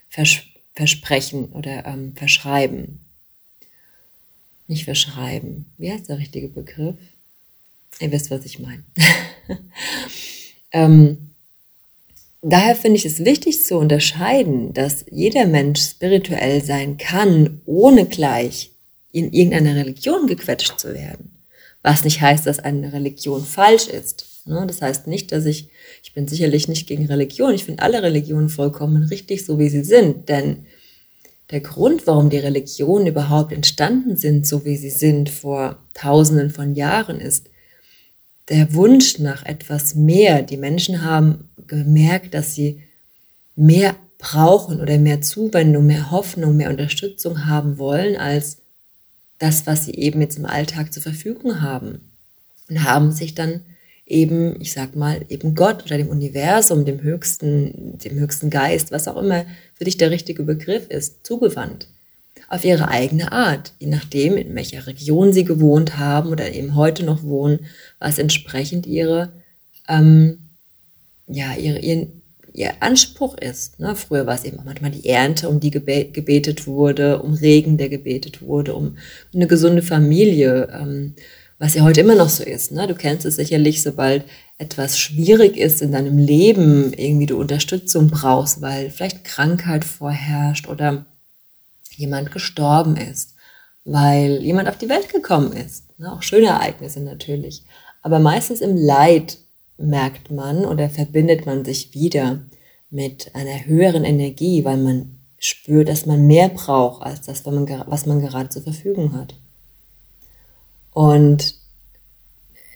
vers 0.09 0.43
versprechen 0.75 1.45
oder 1.53 1.87
ähm, 1.87 2.13
verschreiben. 2.15 2.99
Nicht 4.67 4.83
verschreiben. 4.83 5.65
Wie 5.79 5.91
heißt 5.91 6.07
der 6.07 6.19
richtige 6.19 6.49
Begriff? 6.49 6.97
Ihr 7.99 8.11
wisst, 8.11 8.29
was 8.29 8.45
ich 8.45 8.59
meine. 8.59 8.83
ähm, 10.71 11.26
daher 12.41 12.75
finde 12.75 12.97
ich 12.97 13.05
es 13.05 13.25
wichtig 13.25 13.65
zu 13.65 13.77
unterscheiden, 13.77 14.73
dass 14.73 15.05
jeder 15.11 15.45
Mensch 15.45 15.81
spirituell 15.81 16.63
sein 16.63 16.97
kann, 16.97 17.61
ohne 17.65 18.05
gleich 18.05 18.71
in 19.11 19.31
irgendeine 19.31 19.75
Religion 19.75 20.27
gequetscht 20.27 20.79
zu 20.79 20.93
werden. 20.93 21.31
Was 21.81 22.03
nicht 22.03 22.21
heißt, 22.21 22.45
dass 22.45 22.59
eine 22.59 22.93
Religion 22.93 23.43
falsch 23.43 23.87
ist. 23.87 24.25
Ne? 24.45 24.65
Das 24.67 24.81
heißt 24.81 25.07
nicht, 25.07 25.31
dass 25.31 25.45
ich, 25.45 25.69
ich 26.03 26.13
bin 26.13 26.27
sicherlich 26.27 26.67
nicht 26.67 26.87
gegen 26.87 27.05
Religion. 27.05 27.53
Ich 27.53 27.65
finde 27.65 27.83
alle 27.83 28.03
Religionen 28.03 28.49
vollkommen 28.49 29.03
richtig, 29.03 29.45
so 29.45 29.59
wie 29.59 29.69
sie 29.69 29.83
sind. 29.83 30.29
Denn 30.29 30.65
der 31.51 31.61
Grund, 31.61 32.07
warum 32.07 32.29
die 32.29 32.37
Religionen 32.37 33.07
überhaupt 33.07 33.53
entstanden 33.53 34.17
sind, 34.17 34.45
so 34.45 34.65
wie 34.65 34.75
sie 34.75 34.89
sind, 34.89 35.29
vor 35.29 35.77
tausenden 35.93 36.49
von 36.49 36.75
Jahren, 36.75 37.21
ist 37.21 37.49
der 38.49 38.73
Wunsch 38.73 39.19
nach 39.19 39.45
etwas 39.45 39.95
mehr. 39.95 40.41
Die 40.41 40.57
Menschen 40.57 41.03
haben 41.03 41.49
gemerkt, 41.67 42.33
dass 42.33 42.55
sie 42.55 42.81
mehr 43.55 43.95
brauchen 44.17 44.79
oder 44.79 44.97
mehr 44.97 45.21
Zuwendung, 45.21 45.85
mehr 45.85 46.11
Hoffnung, 46.11 46.57
mehr 46.57 46.69
Unterstützung 46.69 47.45
haben 47.45 47.77
wollen 47.77 48.15
als 48.15 48.57
das, 49.39 49.67
was 49.67 49.85
sie 49.85 49.93
eben 49.93 50.21
jetzt 50.21 50.37
im 50.37 50.45
Alltag 50.45 50.93
zur 50.93 51.03
Verfügung 51.03 51.61
haben. 51.61 52.11
Und 52.69 52.83
haben 52.83 53.11
sich 53.11 53.35
dann 53.35 53.61
eben, 54.05 54.59
ich 54.59 54.73
sag 54.73 54.95
mal, 54.95 55.23
eben 55.29 55.53
Gott 55.53 55.85
oder 55.85 55.97
dem 55.97 56.09
Universum, 56.09 56.85
dem 56.85 57.01
höchsten, 57.01 57.97
dem 57.97 58.17
höchsten 58.17 58.49
Geist, 58.49 58.91
was 58.91 59.07
auch 59.07 59.17
immer 59.17 59.45
für 59.75 59.83
dich 59.83 59.97
der 59.97 60.11
richtige 60.11 60.43
Begriff 60.43 60.87
ist, 60.89 61.25
zugewandt. 61.25 61.87
Auf 62.49 62.63
ihre 62.63 62.87
eigene 62.87 63.31
Art, 63.31 63.73
je 63.79 63.87
nachdem, 63.87 64.37
in 64.37 64.55
welcher 64.55 64.87
Region 64.87 65.33
sie 65.33 65.43
gewohnt 65.43 65.97
haben 65.97 66.29
oder 66.29 66.53
eben 66.53 66.75
heute 66.75 67.03
noch 67.03 67.23
wohnen, 67.23 67.65
was 67.99 68.19
entsprechend 68.19 68.85
ihre, 68.85 69.33
ähm, 69.89 70.39
ja, 71.27 71.55
ihre, 71.55 71.79
ihren, 71.79 72.21
ihr 72.53 72.81
Anspruch 72.81 73.37
ist. 73.37 73.79
Ne? 73.79 73.95
Früher 73.95 74.25
war 74.25 74.35
es 74.35 74.45
eben 74.45 74.59
auch 74.59 74.63
manchmal 74.63 74.91
die 74.91 75.07
Ernte, 75.07 75.49
um 75.49 75.59
die 75.59 75.71
gebetet 75.71 76.67
wurde, 76.67 77.21
um 77.21 77.33
Regen, 77.33 77.77
der 77.77 77.89
gebetet 77.89 78.41
wurde, 78.41 78.75
um 78.75 78.97
eine 79.33 79.47
gesunde 79.47 79.81
Familie. 79.81 80.69
Ähm, 80.73 81.15
was 81.59 81.73
ja 81.73 81.83
heute 81.83 82.01
immer 82.01 82.15
noch 82.15 82.29
so 82.29 82.43
ist. 82.43 82.71
Ne? 82.71 82.87
Du 82.87 82.95
kennst 82.95 83.25
es 83.25 83.35
sicherlich, 83.35 83.81
sobald 83.81 84.23
etwas 84.57 84.99
schwierig 84.99 85.57
ist 85.57 85.81
in 85.81 85.91
deinem 85.91 86.17
Leben, 86.17 86.93
irgendwie 86.93 87.25
du 87.25 87.39
Unterstützung 87.39 88.09
brauchst, 88.09 88.61
weil 88.61 88.89
vielleicht 88.89 89.23
Krankheit 89.23 89.83
vorherrscht 89.83 90.67
oder 90.67 91.05
jemand 91.97 92.31
gestorben 92.31 92.95
ist, 92.95 93.35
weil 93.85 94.41
jemand 94.43 94.69
auf 94.69 94.77
die 94.77 94.89
Welt 94.89 95.11
gekommen 95.11 95.51
ist. 95.53 95.85
Ne? 95.99 96.11
Auch 96.11 96.21
schöne 96.21 96.47
Ereignisse 96.47 97.01
natürlich. 97.01 97.63
Aber 98.01 98.19
meistens 98.19 98.61
im 98.61 98.75
Leid 98.75 99.37
merkt 99.77 100.31
man 100.31 100.65
oder 100.65 100.89
verbindet 100.89 101.45
man 101.45 101.65
sich 101.65 101.93
wieder 101.93 102.39
mit 102.89 103.35
einer 103.35 103.65
höheren 103.65 104.03
Energie, 104.05 104.63
weil 104.63 104.77
man 104.77 105.17
spürt, 105.39 105.89
dass 105.89 106.05
man 106.05 106.25
mehr 106.25 106.49
braucht 106.49 107.03
als 107.03 107.21
das, 107.21 107.45
was 107.45 108.05
man 108.05 108.21
gerade 108.21 108.49
zur 108.49 108.63
Verfügung 108.63 109.13
hat. 109.13 109.35
Und 110.91 111.55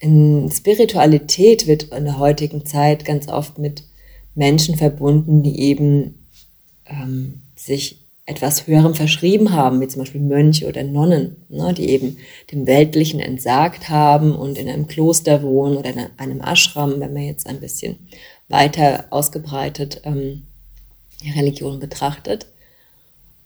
in 0.00 0.50
Spiritualität 0.50 1.66
wird 1.66 1.84
in 1.84 2.04
der 2.04 2.18
heutigen 2.18 2.66
Zeit 2.66 3.04
ganz 3.04 3.28
oft 3.28 3.58
mit 3.58 3.84
Menschen 4.34 4.76
verbunden, 4.76 5.42
die 5.42 5.60
eben 5.60 6.26
ähm, 6.86 7.42
sich 7.56 8.01
etwas 8.24 8.66
Höherem 8.66 8.94
verschrieben 8.94 9.52
haben, 9.52 9.80
wie 9.80 9.88
zum 9.88 10.02
Beispiel 10.02 10.20
Mönche 10.20 10.68
oder 10.68 10.84
Nonnen, 10.84 11.36
ne, 11.48 11.74
die 11.74 11.90
eben 11.90 12.18
dem 12.52 12.66
Weltlichen 12.66 13.20
entsagt 13.20 13.88
haben 13.88 14.34
und 14.34 14.56
in 14.58 14.68
einem 14.68 14.86
Kloster 14.86 15.42
wohnen 15.42 15.76
oder 15.76 15.90
in 15.90 16.06
einem 16.16 16.40
Ashram, 16.40 17.00
wenn 17.00 17.12
man 17.12 17.24
jetzt 17.24 17.48
ein 17.48 17.60
bisschen 17.60 17.96
weiter 18.48 19.06
ausgebreitet 19.10 20.02
ähm, 20.04 20.44
Religion 21.36 21.80
betrachtet. 21.80 22.46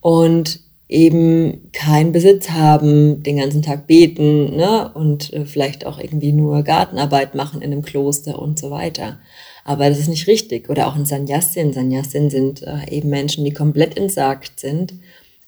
Und 0.01 0.61
eben 0.89 1.71
keinen 1.73 2.13
Besitz 2.13 2.51
haben, 2.51 3.23
den 3.23 3.39
ganzen 3.39 3.63
Tag 3.63 3.87
beten 3.87 4.57
ne? 4.57 4.91
und 4.95 5.33
äh, 5.33 5.45
vielleicht 5.45 5.85
auch 5.85 5.99
irgendwie 5.99 6.33
nur 6.33 6.63
Gartenarbeit 6.63 7.35
machen 7.35 7.61
in 7.61 7.73
einem 7.73 7.83
Kloster 7.83 8.41
und 8.41 8.59
so 8.59 8.71
weiter. 8.71 9.19
Aber 9.67 9.89
das 9.89 9.99
ist 9.99 10.09
nicht 10.09 10.29
richtig. 10.29 10.71
Oder 10.71 10.87
auch 10.87 10.95
in 10.95 11.07
Sannyasin. 11.07 11.73
Sannyasin 11.73 12.31
sind 12.31 12.63
äh, 12.63 12.89
eben 12.89 13.11
Menschen, 13.11 13.45
die 13.45 13.53
komplett 13.53 13.97
entsagt 13.97 14.61
sind 14.61 14.95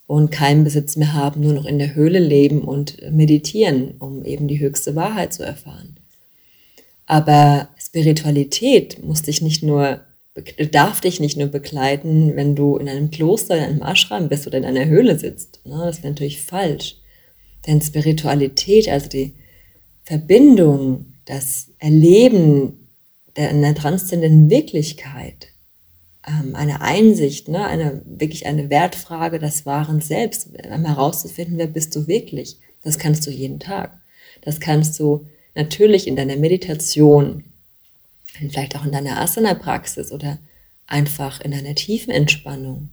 und 0.08 0.32
keinen 0.32 0.64
Besitz 0.64 0.96
mehr 0.96 1.12
haben, 1.12 1.40
nur 1.40 1.52
noch 1.52 1.66
in 1.66 1.78
der 1.78 1.94
Höhle 1.94 2.18
leben 2.18 2.62
und 2.62 2.96
meditieren, 3.12 3.94
um 4.00 4.24
eben 4.24 4.48
die 4.48 4.58
höchste 4.58 4.96
Wahrheit 4.96 5.32
zu 5.32 5.44
erfahren. 5.44 6.00
Aber 7.06 7.68
Spiritualität 7.78 9.04
muss 9.04 9.22
dich 9.22 9.40
nicht 9.40 9.62
nur 9.62 10.00
darf 10.70 11.00
dich 11.00 11.18
nicht 11.18 11.36
nur 11.36 11.48
begleiten, 11.48 12.36
wenn 12.36 12.54
du 12.54 12.76
in 12.76 12.88
einem 12.88 13.10
Kloster, 13.10 13.56
in 13.56 13.64
einem 13.64 13.82
Ashram 13.82 14.28
bist 14.28 14.46
oder 14.46 14.58
in 14.58 14.64
einer 14.64 14.86
Höhle 14.86 15.18
sitzt. 15.18 15.60
Ne? 15.64 15.76
Das 15.84 15.98
wäre 15.98 16.12
natürlich 16.12 16.40
falsch. 16.40 16.96
Denn 17.66 17.80
Spiritualität, 17.80 18.88
also 18.88 19.08
die 19.08 19.34
Verbindung, 20.04 21.06
das 21.24 21.72
Erleben 21.80 22.77
der, 23.38 23.50
einer 23.50 23.74
transzendenten 23.74 24.50
Wirklichkeit, 24.50 25.48
ähm, 26.26 26.54
eine 26.54 26.80
Einsicht, 26.80 27.48
ne? 27.48 27.64
eine, 27.64 28.02
wirklich 28.04 28.46
eine 28.46 28.68
Wertfrage 28.68 29.38
des 29.38 29.64
wahren 29.64 30.00
Selbst, 30.00 30.48
herauszufinden, 30.58 31.56
wer 31.56 31.68
bist 31.68 31.94
du 31.94 32.08
wirklich. 32.08 32.58
Das 32.82 32.98
kannst 32.98 33.26
du 33.26 33.30
jeden 33.30 33.60
Tag. 33.60 33.96
Das 34.42 34.60
kannst 34.60 34.98
du 34.98 35.26
natürlich 35.54 36.08
in 36.08 36.16
deiner 36.16 36.36
Meditation, 36.36 37.44
vielleicht 38.26 38.76
auch 38.76 38.84
in 38.84 38.92
deiner 38.92 39.20
Asana-Praxis 39.20 40.10
oder 40.12 40.38
einfach 40.86 41.40
in 41.40 41.52
deiner 41.52 41.74
tiefen 41.74 42.10
Entspannung. 42.10 42.88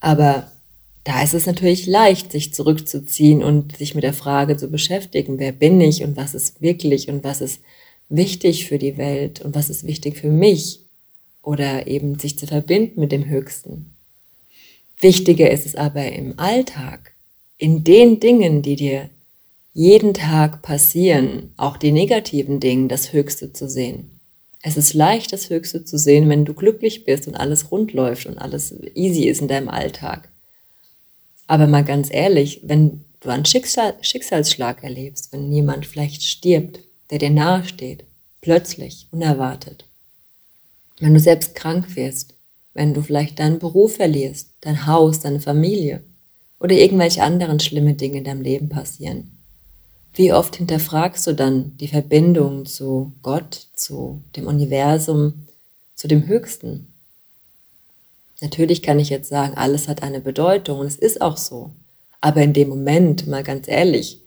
Aber 0.00 0.52
da 1.04 1.22
ist 1.22 1.34
es 1.34 1.46
natürlich 1.46 1.86
leicht, 1.86 2.32
sich 2.32 2.52
zurückzuziehen 2.52 3.42
und 3.42 3.76
sich 3.76 3.94
mit 3.94 4.04
der 4.04 4.12
Frage 4.12 4.56
zu 4.56 4.68
beschäftigen, 4.68 5.38
wer 5.38 5.52
bin 5.52 5.80
ich 5.80 6.02
und 6.02 6.16
was 6.16 6.34
ist 6.34 6.60
wirklich 6.60 7.08
und 7.08 7.24
was 7.24 7.40
ist 7.40 7.60
wichtig 8.08 8.66
für 8.66 8.78
die 8.78 8.96
Welt 8.96 9.40
und 9.40 9.54
was 9.54 9.70
ist 9.70 9.86
wichtig 9.86 10.16
für 10.16 10.30
mich 10.30 10.80
oder 11.42 11.86
eben 11.86 12.18
sich 12.18 12.38
zu 12.38 12.46
verbinden 12.46 13.00
mit 13.00 13.12
dem 13.12 13.26
Höchsten. 13.26 13.94
Wichtiger 14.98 15.50
ist 15.50 15.66
es 15.66 15.74
aber 15.74 16.12
im 16.12 16.38
Alltag, 16.38 17.12
in 17.58 17.84
den 17.84 18.20
Dingen, 18.20 18.62
die 18.62 18.76
dir 18.76 19.10
jeden 19.72 20.14
Tag 20.14 20.62
passieren, 20.62 21.52
auch 21.56 21.76
die 21.76 21.92
negativen 21.92 22.60
Dinge, 22.60 22.88
das 22.88 23.12
Höchste 23.12 23.52
zu 23.52 23.68
sehen. 23.68 24.20
Es 24.62 24.76
ist 24.76 24.94
leicht, 24.94 25.32
das 25.32 25.50
Höchste 25.50 25.84
zu 25.84 25.98
sehen, 25.98 26.28
wenn 26.28 26.44
du 26.44 26.54
glücklich 26.54 27.04
bist 27.04 27.26
und 27.26 27.34
alles 27.34 27.70
rund 27.70 27.92
läuft 27.92 28.26
und 28.26 28.38
alles 28.38 28.74
easy 28.94 29.24
ist 29.24 29.42
in 29.42 29.48
deinem 29.48 29.68
Alltag. 29.68 30.30
Aber 31.46 31.66
mal 31.66 31.84
ganz 31.84 32.08
ehrlich, 32.10 32.60
wenn 32.62 33.04
du 33.20 33.28
einen 33.28 33.44
Schicksal, 33.44 33.94
Schicksalsschlag 34.00 34.82
erlebst, 34.82 35.32
wenn 35.32 35.52
jemand 35.52 35.84
vielleicht 35.84 36.22
stirbt, 36.22 36.80
der 37.10 37.18
dir 37.18 37.30
nahe 37.30 37.64
steht, 37.64 38.04
plötzlich, 38.40 39.06
unerwartet, 39.10 39.86
wenn 41.00 41.14
du 41.14 41.20
selbst 41.20 41.54
krank 41.54 41.96
wirst, 41.96 42.34
wenn 42.72 42.94
du 42.94 43.02
vielleicht 43.02 43.38
deinen 43.38 43.58
Beruf 43.58 43.96
verlierst, 43.96 44.50
dein 44.60 44.86
Haus, 44.86 45.20
deine 45.20 45.40
Familie 45.40 46.02
oder 46.58 46.74
irgendwelche 46.74 47.22
anderen 47.22 47.60
schlimme 47.60 47.94
Dinge 47.94 48.18
in 48.18 48.24
deinem 48.24 48.42
Leben 48.42 48.68
passieren, 48.68 49.30
wie 50.14 50.32
oft 50.32 50.56
hinterfragst 50.56 51.26
du 51.26 51.32
dann 51.32 51.76
die 51.78 51.88
Verbindung 51.88 52.66
zu 52.66 53.12
Gott, 53.22 53.66
zu 53.74 54.22
dem 54.36 54.46
Universum, 54.46 55.46
zu 55.96 56.06
dem 56.06 56.26
Höchsten? 56.28 56.92
Natürlich 58.40 58.82
kann 58.82 59.00
ich 59.00 59.10
jetzt 59.10 59.28
sagen, 59.28 59.54
alles 59.56 59.88
hat 59.88 60.02
eine 60.02 60.20
Bedeutung 60.20 60.78
und 60.80 60.86
es 60.86 60.96
ist 60.96 61.20
auch 61.20 61.36
so. 61.36 61.72
Aber 62.20 62.42
in 62.42 62.52
dem 62.52 62.68
Moment, 62.68 63.26
mal 63.26 63.42
ganz 63.42 63.66
ehrlich, 63.66 64.20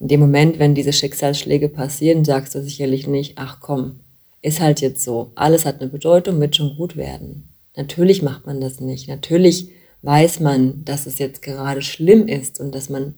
in 0.00 0.08
dem 0.08 0.20
Moment, 0.20 0.58
wenn 0.58 0.74
diese 0.74 0.92
Schicksalsschläge 0.92 1.68
passieren, 1.68 2.24
sagst 2.24 2.54
du 2.54 2.62
sicherlich 2.62 3.06
nicht, 3.06 3.34
ach 3.36 3.60
komm, 3.60 4.00
ist 4.42 4.60
halt 4.60 4.80
jetzt 4.80 5.02
so, 5.02 5.32
alles 5.34 5.64
hat 5.64 5.80
eine 5.80 5.90
Bedeutung, 5.90 6.40
wird 6.40 6.56
schon 6.56 6.76
gut 6.76 6.96
werden. 6.96 7.48
Natürlich 7.76 8.22
macht 8.22 8.46
man 8.46 8.60
das 8.60 8.80
nicht. 8.80 9.08
Natürlich 9.08 9.70
weiß 10.02 10.40
man, 10.40 10.84
dass 10.84 11.06
es 11.06 11.18
jetzt 11.18 11.42
gerade 11.42 11.82
schlimm 11.82 12.28
ist 12.28 12.60
und 12.60 12.74
dass 12.74 12.88
man 12.88 13.14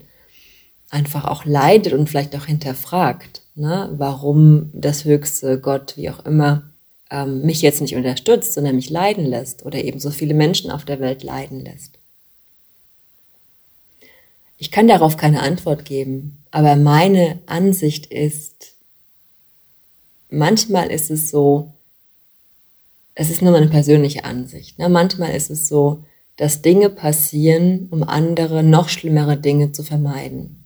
einfach 0.88 1.24
auch 1.24 1.44
leidet 1.44 1.92
und 1.92 2.08
vielleicht 2.08 2.36
auch 2.36 2.46
hinterfragt, 2.46 3.42
ne, 3.54 3.92
warum 3.96 4.70
das 4.72 5.04
höchste 5.04 5.58
Gott, 5.58 5.96
wie 5.96 6.10
auch 6.10 6.24
immer, 6.24 6.70
ähm, 7.10 7.42
mich 7.42 7.62
jetzt 7.62 7.80
nicht 7.80 7.96
unterstützt, 7.96 8.54
sondern 8.54 8.76
mich 8.76 8.90
leiden 8.90 9.26
lässt 9.26 9.64
oder 9.64 9.82
eben 9.82 9.98
so 9.98 10.10
viele 10.10 10.34
Menschen 10.34 10.70
auf 10.70 10.84
der 10.84 11.00
Welt 11.00 11.22
leiden 11.22 11.64
lässt. 11.64 11.98
Ich 14.58 14.70
kann 14.70 14.88
darauf 14.88 15.16
keine 15.16 15.42
Antwort 15.42 15.84
geben, 15.84 16.38
aber 16.56 16.74
meine 16.74 17.40
Ansicht 17.44 18.06
ist, 18.06 18.76
manchmal 20.30 20.90
ist 20.90 21.10
es 21.10 21.28
so, 21.28 21.74
es 23.14 23.28
ist 23.28 23.42
nur 23.42 23.52
meine 23.52 23.68
persönliche 23.68 24.24
Ansicht, 24.24 24.78
ne? 24.78 24.88
manchmal 24.88 25.34
ist 25.34 25.50
es 25.50 25.68
so, 25.68 26.04
dass 26.36 26.62
Dinge 26.62 26.88
passieren, 26.88 27.88
um 27.90 28.02
andere 28.04 28.62
noch 28.62 28.88
schlimmere 28.88 29.36
Dinge 29.36 29.72
zu 29.72 29.82
vermeiden. 29.82 30.64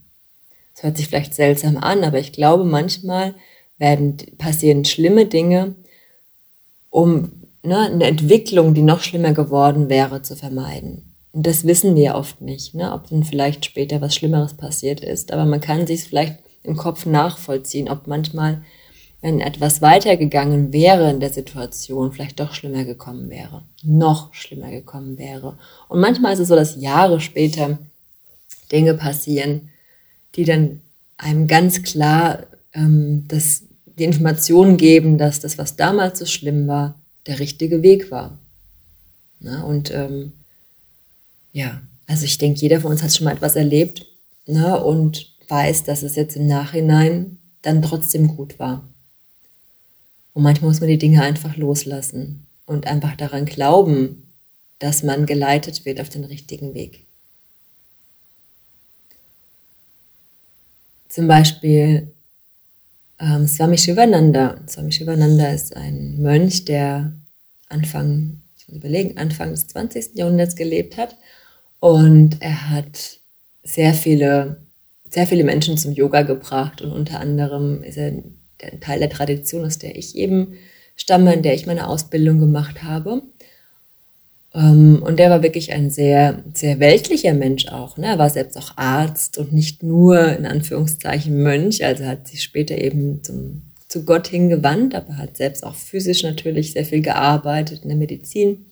Das 0.73 0.83
hört 0.83 0.95
sich 0.95 1.09
vielleicht 1.09 1.33
seltsam 1.33 1.75
an, 1.75 2.05
aber 2.05 2.19
ich 2.19 2.31
glaube, 2.31 2.63
manchmal 2.63 3.35
werden, 3.77 4.15
passieren 4.37 4.85
schlimme 4.85 5.25
Dinge, 5.25 5.75
um 6.89 7.33
ne, 7.63 7.79
eine 7.79 8.05
Entwicklung, 8.05 8.73
die 8.73 8.81
noch 8.81 9.01
schlimmer 9.01 9.33
geworden 9.33 9.89
wäre, 9.89 10.21
zu 10.21 10.37
vermeiden. 10.37 11.10
Und 11.33 11.47
das 11.47 11.65
wissen 11.65 11.95
wir 11.95 12.15
oft 12.15 12.41
nicht, 12.41 12.73
ne, 12.75 12.93
ob 12.93 13.09
dann 13.09 13.23
vielleicht 13.23 13.65
später 13.65 14.01
was 14.01 14.15
Schlimmeres 14.15 14.55
passiert 14.55 14.99
ist. 14.99 15.31
Aber 15.31 15.45
man 15.45 15.61
kann 15.61 15.87
sich 15.87 16.03
vielleicht 16.03 16.39
im 16.63 16.75
Kopf 16.75 17.05
nachvollziehen, 17.05 17.89
ob 17.89 18.07
manchmal, 18.07 18.63
wenn 19.21 19.39
etwas 19.39 19.81
weitergegangen 19.81 20.73
wäre 20.73 21.09
in 21.09 21.19
der 21.19 21.31
Situation, 21.31 22.11
vielleicht 22.11 22.39
doch 22.39 22.53
schlimmer 22.53 22.83
gekommen 22.83 23.29
wäre, 23.29 23.63
noch 23.83 24.33
schlimmer 24.33 24.71
gekommen 24.71 25.17
wäre. 25.17 25.57
Und 25.87 26.01
manchmal 26.01 26.33
ist 26.33 26.39
es 26.39 26.49
so, 26.49 26.55
dass 26.55 26.75
Jahre 26.75 27.21
später 27.21 27.79
Dinge 28.71 28.93
passieren, 28.95 29.69
die 30.35 30.43
dann 30.43 30.81
einem 31.17 31.47
ganz 31.47 31.83
klar 31.83 32.43
ähm, 32.73 33.25
das, 33.27 33.63
die 33.85 34.03
Informationen 34.03 34.77
geben, 34.77 35.17
dass 35.17 35.39
das, 35.39 35.57
was 35.57 35.75
damals 35.75 36.19
so 36.19 36.25
schlimm 36.25 36.67
war, 36.67 36.95
der 37.27 37.39
richtige 37.39 37.83
Weg 37.83 38.11
war. 38.11 38.37
Na, 39.39 39.63
und 39.63 39.91
ähm, 39.91 40.33
ja, 41.51 41.81
also 42.07 42.25
ich 42.25 42.37
denke, 42.37 42.59
jeder 42.59 42.81
von 42.81 42.91
uns 42.91 43.03
hat 43.03 43.13
schon 43.13 43.25
mal 43.25 43.33
etwas 43.33 43.55
erlebt 43.55 44.05
ne, 44.45 44.81
und 44.83 45.35
weiß, 45.47 45.83
dass 45.83 46.03
es 46.03 46.15
jetzt 46.15 46.35
im 46.35 46.47
Nachhinein 46.47 47.37
dann 47.61 47.81
trotzdem 47.81 48.35
gut 48.35 48.59
war. 48.59 48.87
Und 50.33 50.43
manchmal 50.43 50.69
muss 50.69 50.79
man 50.79 50.89
die 50.89 50.97
Dinge 50.97 51.21
einfach 51.23 51.57
loslassen 51.57 52.47
und 52.65 52.87
einfach 52.87 53.15
daran 53.15 53.45
glauben, 53.45 54.31
dass 54.79 55.03
man 55.03 55.25
geleitet 55.25 55.85
wird 55.85 55.99
auf 55.99 56.09
den 56.09 56.23
richtigen 56.23 56.73
Weg. 56.73 57.05
Zum 61.09 61.27
Beispiel 61.27 62.13
ähm, 63.19 63.47
Swami 63.47 63.77
Shivananda. 63.77 64.59
Swami 64.67 64.91
Shivananda 64.91 65.51
ist 65.51 65.75
ein 65.75 66.21
Mönch, 66.21 66.65
der 66.65 67.13
Anfang, 67.67 68.41
ich 68.57 68.67
muss 68.67 68.77
überlegen, 68.77 69.17
Anfang 69.17 69.51
des 69.51 69.67
20. 69.67 70.15
Jahrhunderts 70.15 70.55
gelebt 70.55 70.97
hat. 70.97 71.15
Und 71.81 72.37
er 72.41 72.69
hat 72.69 73.17
sehr 73.63 73.95
viele, 73.95 74.57
sehr 75.09 75.25
viele 75.25 75.43
Menschen 75.43 75.77
zum 75.77 75.91
Yoga 75.91 76.21
gebracht. 76.21 76.81
Und 76.81 76.91
unter 76.91 77.19
anderem 77.19 77.83
ist 77.83 77.97
er 77.97 78.09
ein 78.09 78.79
Teil 78.79 78.99
der 78.99 79.09
Tradition, 79.09 79.65
aus 79.65 79.79
der 79.79 79.97
ich 79.97 80.15
eben 80.15 80.53
stamme, 80.95 81.33
in 81.33 81.41
der 81.41 81.55
ich 81.55 81.65
meine 81.65 81.87
Ausbildung 81.87 82.37
gemacht 82.37 82.83
habe. 82.83 83.23
Ähm, 84.53 85.01
und 85.03 85.17
der 85.17 85.31
war 85.31 85.41
wirklich 85.41 85.73
ein 85.73 85.89
sehr, 85.89 86.43
sehr 86.53 86.79
weltlicher 86.79 87.33
Mensch 87.33 87.67
auch. 87.67 87.97
Ne? 87.97 88.05
Er 88.05 88.19
war 88.19 88.29
selbst 88.29 88.57
auch 88.57 88.77
Arzt 88.77 89.39
und 89.39 89.51
nicht 89.51 89.81
nur 89.81 90.37
in 90.37 90.45
Anführungszeichen 90.45 91.41
Mönch. 91.41 91.83
Also 91.83 92.05
hat 92.05 92.27
sich 92.27 92.43
später 92.43 92.77
eben 92.77 93.23
zum, 93.23 93.63
zu 93.87 94.05
Gott 94.05 94.27
hingewandt, 94.27 94.93
aber 94.93 95.17
hat 95.17 95.35
selbst 95.35 95.65
auch 95.65 95.73
physisch 95.73 96.21
natürlich 96.21 96.73
sehr 96.73 96.85
viel 96.85 97.01
gearbeitet 97.01 97.81
in 97.81 97.89
der 97.89 97.97
Medizin. 97.97 98.67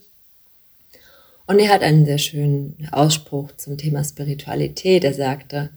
Und 1.50 1.58
er 1.58 1.70
hat 1.70 1.82
einen 1.82 2.06
sehr 2.06 2.18
schönen 2.18 2.76
Ausspruch 2.92 3.50
zum 3.56 3.76
Thema 3.76 4.04
Spiritualität. 4.04 5.02
Er 5.02 5.14
sagte, 5.14 5.70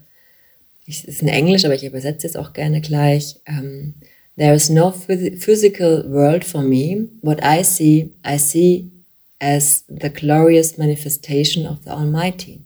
es 0.88 1.04
ist 1.04 1.24
in 1.24 1.30
Englisch, 1.30 1.66
aber 1.66 1.74
ich 1.74 1.84
übersetze 1.84 2.28
es 2.28 2.36
auch 2.36 2.54
gerne 2.54 2.80
gleich. 2.80 3.38
Um, 3.48 3.56
ähm, 3.58 3.94
There 4.38 4.54
is 4.54 4.70
no 4.70 4.92
physical 4.92 6.06
world 6.12 6.46
for 6.46 6.62
me. 6.62 7.08
What 7.24 7.40
I 7.44 7.64
see, 7.64 8.12
I 8.24 8.38
see 8.38 8.92
as 9.40 9.84
the 9.88 10.12
glorious 10.12 10.78
manifestation 10.78 11.66
of 11.66 11.80
the 11.86 11.90
Almighty. 11.90 12.60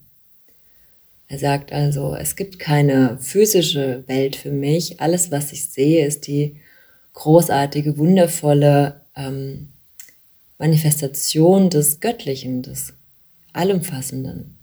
Er 1.29 1.39
sagt 1.39 1.71
also, 1.71 2.13
es 2.13 2.35
gibt 2.35 2.59
keine 2.59 3.19
physische 3.21 4.03
Welt 4.07 4.35
für 4.35 4.51
mich. 4.51 4.99
Alles, 4.99 5.31
was 5.31 5.53
ich 5.53 5.63
sehe, 5.69 6.05
ist 6.05 6.27
die 6.27 6.57
großartige, 7.13 7.97
wundervolle 7.97 8.99
ähm, 9.15 9.69
Manifestation 10.57 11.69
des 11.69 12.01
Göttlichen, 12.01 12.63
des 12.63 12.96
Allumfassenden. 13.57 14.55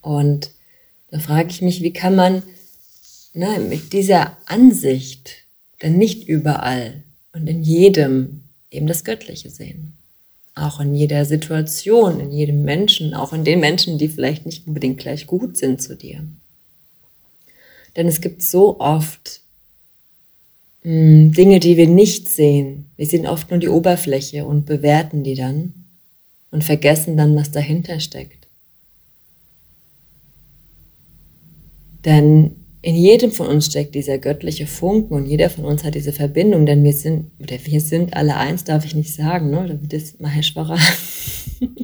Und 0.00 0.50
da 1.10 1.18
frage 1.18 1.50
ich 1.50 1.62
mich, 1.62 1.82
wie 1.82 1.92
kann 1.92 2.14
man 2.14 2.42
na, 3.32 3.58
mit 3.58 3.92
dieser 3.92 4.36
Ansicht 4.46 5.44
denn 5.82 5.96
nicht 5.96 6.28
überall 6.28 7.02
und 7.32 7.46
in 7.46 7.62
jedem 7.62 8.42
eben 8.70 8.86
das 8.86 9.04
Göttliche 9.04 9.50
sehen? 9.50 9.94
auch 10.54 10.80
in 10.80 10.94
jeder 10.94 11.24
Situation, 11.24 12.20
in 12.20 12.30
jedem 12.30 12.62
Menschen, 12.62 13.14
auch 13.14 13.32
in 13.32 13.44
den 13.44 13.60
Menschen, 13.60 13.98
die 13.98 14.08
vielleicht 14.08 14.46
nicht 14.46 14.66
unbedingt 14.66 14.98
gleich 14.98 15.26
gut 15.26 15.56
sind 15.56 15.82
zu 15.82 15.96
dir. 15.96 16.24
Denn 17.96 18.06
es 18.06 18.20
gibt 18.20 18.42
so 18.42 18.78
oft 18.80 19.40
hm, 20.82 21.32
Dinge, 21.32 21.58
die 21.58 21.76
wir 21.76 21.88
nicht 21.88 22.28
sehen. 22.28 22.86
Wir 22.96 23.06
sehen 23.06 23.26
oft 23.26 23.50
nur 23.50 23.58
die 23.58 23.68
Oberfläche 23.68 24.44
und 24.44 24.66
bewerten 24.66 25.24
die 25.24 25.34
dann 25.34 25.74
und 26.54 26.62
vergessen 26.62 27.16
dann, 27.16 27.34
was 27.34 27.50
dahinter 27.50 27.98
steckt. 27.98 28.46
Denn 32.04 32.52
in 32.80 32.94
jedem 32.94 33.32
von 33.32 33.48
uns 33.48 33.66
steckt 33.66 33.96
dieser 33.96 34.18
göttliche 34.18 34.68
Funken 34.68 35.14
und 35.14 35.26
jeder 35.26 35.50
von 35.50 35.64
uns 35.64 35.82
hat 35.82 35.96
diese 35.96 36.12
Verbindung, 36.12 36.64
denn 36.64 36.84
wir 36.84 36.92
sind, 36.92 37.32
oder 37.40 37.56
wir 37.64 37.80
sind 37.80 38.14
alle 38.14 38.36
eins, 38.36 38.62
darf 38.62 38.84
ich 38.84 38.94
nicht 38.94 39.12
sagen, 39.12 39.50
ne? 39.50 39.66
Da 39.66 39.82
wird 39.82 39.92
jetzt 39.92 40.20
Maheshwara, 40.20 40.78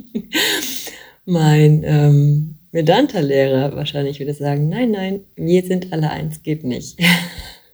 mein 1.24 1.83
ähm, 1.85 2.54
Vedanta-Lehrer 2.70 3.74
wahrscheinlich 3.74 4.20
würde 4.20 4.35
sagen, 4.35 4.68
nein, 4.68 4.92
nein, 4.92 5.20
wir 5.35 5.64
sind 5.64 5.92
alle 5.92 6.11
eins, 6.11 6.44
geht 6.44 6.62
nicht. 6.62 6.96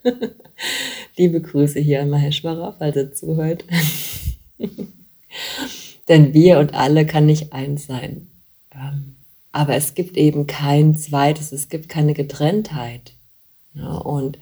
Liebe 1.19 1.43
Grüße 1.43 1.79
hier 1.79 2.01
an 2.01 2.09
Maheshwara, 2.09 2.75
falls 2.79 2.97
er 2.97 3.13
zuhört. 3.13 3.65
denn 6.09 6.33
wir 6.35 6.59
und 6.59 6.75
alle 6.75 7.07
kann 7.07 7.27
nicht 7.27 7.53
eins 7.53 7.87
sein. 7.87 8.29
Ähm, 8.75 9.17
aber 9.53 9.75
es 9.75 9.95
gibt 9.95 10.17
eben 10.17 10.47
kein 10.47 10.97
zweites, 10.97 11.53
es 11.53 11.69
gibt 11.69 11.89
keine 11.89 12.15
Getrenntheit. 12.15 13.15
Und 13.75 14.39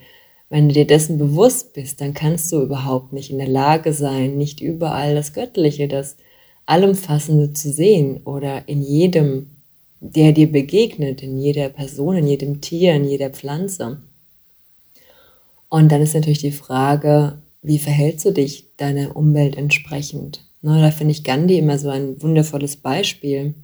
wenn 0.48 0.68
du 0.68 0.74
dir 0.74 0.86
dessen 0.86 1.18
bewusst 1.18 1.72
bist, 1.72 2.00
dann 2.00 2.14
kannst 2.14 2.50
du 2.52 2.62
überhaupt 2.62 3.12
nicht 3.12 3.30
in 3.30 3.38
der 3.38 3.48
Lage 3.48 3.92
sein, 3.92 4.36
nicht 4.36 4.60
überall 4.60 5.14
das 5.14 5.32
Göttliche, 5.32 5.88
das 5.88 6.16
Allumfassende 6.66 7.52
zu 7.52 7.70
sehen 7.70 8.22
oder 8.24 8.68
in 8.68 8.82
jedem, 8.82 9.50
der 10.00 10.32
dir 10.32 10.50
begegnet, 10.50 11.22
in 11.22 11.38
jeder 11.38 11.68
Person, 11.68 12.16
in 12.16 12.26
jedem 12.26 12.60
Tier, 12.60 12.94
in 12.94 13.04
jeder 13.04 13.30
Pflanze. 13.30 14.02
Und 15.68 15.90
dann 15.90 16.02
ist 16.02 16.14
natürlich 16.14 16.38
die 16.38 16.52
Frage, 16.52 17.42
wie 17.62 17.78
verhältst 17.78 18.24
du 18.24 18.30
dich 18.30 18.76
deiner 18.76 19.16
Umwelt 19.16 19.56
entsprechend? 19.56 20.44
Na, 20.64 20.80
da 20.80 20.90
finde 20.90 21.12
ich 21.12 21.24
Gandhi 21.24 21.58
immer 21.58 21.78
so 21.78 21.90
ein 21.90 22.20
wundervolles 22.22 22.76
Beispiel 22.76 23.54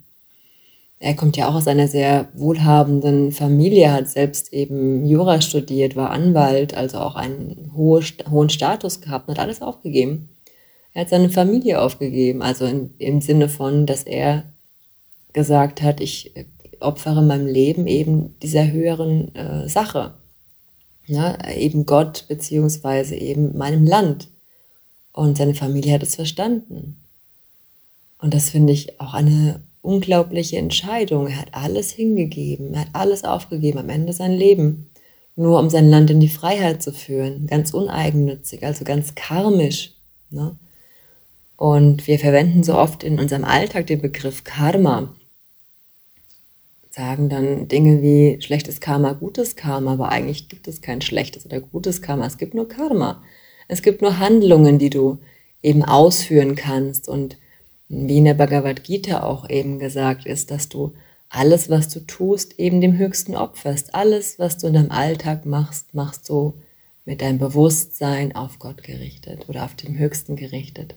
er 1.03 1.15
kommt 1.15 1.39
ja 1.39 1.49
auch 1.49 1.55
aus 1.55 1.67
einer 1.67 1.89
sehr 1.89 2.29
wohlhabenden 2.35 3.33
Familie, 3.33 3.91
hat 3.91 4.09
selbst 4.11 4.53
eben 4.53 5.07
Jura 5.07 5.41
studiert, 5.41 5.97
war 5.97 6.11
Anwalt, 6.11 6.75
also 6.75 6.99
auch 6.99 7.17
einen 7.17 7.73
hohe, 7.75 8.03
hohen 8.31 8.51
Status 8.51 9.01
gehabt 9.01 9.27
und 9.27 9.39
hat 9.39 9.43
alles 9.43 9.63
aufgegeben. 9.63 10.29
Er 10.93 11.03
hat 11.03 11.09
seine 11.09 11.31
Familie 11.31 11.81
aufgegeben, 11.81 12.43
also 12.43 12.67
in, 12.67 12.91
im 12.99 13.23
Sinne 13.23 13.49
von, 13.49 13.87
dass 13.87 14.03
er 14.03 14.45
gesagt 15.33 15.81
hat, 15.81 16.03
ich 16.03 16.35
opfere 16.81 17.23
meinem 17.23 17.47
Leben 17.47 17.87
eben 17.87 18.39
dieser 18.43 18.71
höheren 18.71 19.35
äh, 19.35 19.69
Sache. 19.71 20.15
Ja, 21.07 21.49
eben 21.51 21.87
Gott 21.87 22.27
beziehungsweise 22.29 23.17
eben 23.17 23.57
meinem 23.57 23.87
Land. 23.87 24.29
Und 25.13 25.37
seine 25.37 25.55
Familie 25.55 25.95
hat 25.95 26.03
es 26.03 26.15
verstanden. 26.15 26.97
Und 28.19 28.35
das 28.35 28.51
finde 28.51 28.73
ich 28.73 29.01
auch 29.01 29.15
eine 29.15 29.63
unglaubliche 29.83 30.59
Entscheidung. 30.59 31.27
Er 31.27 31.39
hat 31.39 31.55
alles 31.55 31.91
hingegeben, 31.91 32.75
er 32.75 32.83
hat 32.83 32.89
alles 32.93 33.25
aufgegeben, 33.25 33.79
am 33.79 33.89
Ende 33.89 34.13
sein 34.13 34.33
Leben, 34.33 34.91
nur 35.37 35.59
um 35.59 35.71
sein 35.71 35.89
Land 35.89 36.11
in 36.11 36.21
die 36.21 36.29
Freiheit 36.29 36.83
zu 36.83 36.93
führen, 36.93 37.47
ganz 37.47 37.73
uneigennützig, 37.73 38.65
also 38.65 38.85
ganz 38.85 39.15
karmisch. 39.15 39.95
Ne? 40.31 40.57
Und 41.57 42.07
wir 42.07 42.19
verwenden 42.19 42.63
so 42.63 42.77
oft 42.77 43.03
in 43.05 43.19
unserem 43.19 43.45
Alltag 43.45 43.87
den 43.87 44.01
Begriff 44.01 44.45
Karma. 44.45 45.15
Sagen 46.91 47.29
dann 47.29 47.69
Dinge 47.69 48.03
wie 48.03 48.41
schlechtes 48.43 48.81
Karma, 48.81 49.13
gutes 49.13 49.57
Karma, 49.57 49.93
aber 49.93 50.11
eigentlich 50.11 50.49
gibt 50.49 50.69
es 50.69 50.83
kein 50.83 51.01
schlechtes 51.01 51.47
oder 51.47 51.61
gutes 51.61 52.03
Karma, 52.03 52.27
es 52.27 52.39
gibt 52.39 52.55
nur 52.55 52.69
Karma. 52.69 53.23
Es 53.71 53.83
gibt 53.83 54.03
nur 54.03 54.19
Handlungen, 54.19 54.81
die 54.81 54.91
du 54.91 55.19
eben 55.63 55.85
ausführen 55.85 56.57
kannst. 56.57 57.09
Und 57.09 57.37
wie 57.89 58.19
in 58.19 58.25
der 58.25 58.35
Bhagavad 58.35 58.83
Gita 58.83 59.23
auch 59.23 59.49
eben 59.49 59.79
gesagt 59.79 60.27
ist, 60.27 60.51
dass 60.51 60.69
du 60.69 60.93
alles, 61.29 61.71
was 61.71 61.89
du 61.89 62.01
tust, 62.01 62.59
eben 62.59 62.81
dem 62.81 62.99
Höchsten 62.99 63.37
opferst. 63.37 63.95
Alles, 63.95 64.41
was 64.41 64.59
du 64.59 64.67
in 64.67 64.75
deinem 64.75 64.91
Alltag 64.91 65.47
machst, 65.47 65.95
machst 65.95 66.29
du 66.29 66.55
mit 67.05 67.21
deinem 67.21 67.39
Bewusstsein 67.39 68.35
auf 68.35 68.59
Gott 68.59 68.83
gerichtet 68.83 69.49
oder 69.49 69.65
auf 69.65 69.77
den 69.77 69.97
Höchsten 69.99 70.35
gerichtet. 70.35 70.97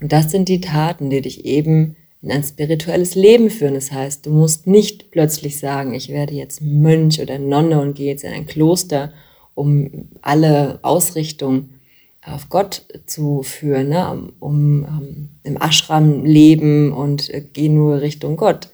Und 0.00 0.12
das 0.12 0.30
sind 0.30 0.48
die 0.48 0.60
Taten, 0.60 1.10
die 1.10 1.20
dich 1.20 1.44
eben 1.44 1.96
in 2.22 2.30
ein 2.30 2.44
spirituelles 2.44 3.16
Leben 3.16 3.50
führen. 3.50 3.74
Das 3.74 3.90
heißt, 3.90 4.24
du 4.26 4.30
musst 4.30 4.68
nicht 4.68 5.10
plötzlich 5.10 5.58
sagen, 5.58 5.94
ich 5.94 6.10
werde 6.10 6.34
jetzt 6.34 6.62
Mönch 6.62 7.20
oder 7.20 7.40
Nonne 7.40 7.80
und 7.80 7.94
gehe 7.94 8.12
jetzt 8.12 8.22
in 8.22 8.32
ein 8.32 8.46
Kloster, 8.46 9.12
um 9.54 10.08
alle 10.22 10.78
Ausrichtung 10.82 11.70
auf 12.24 12.48
Gott 12.48 12.82
zu 13.06 13.42
führen, 13.42 13.88
ne? 13.88 14.08
um, 14.38 14.84
um, 14.84 15.28
im 15.42 15.60
Ashram 15.60 16.24
leben 16.24 16.92
und 16.92 17.28
äh, 17.30 17.40
geh 17.40 17.68
nur 17.68 18.00
Richtung 18.00 18.36
Gott. 18.36 18.68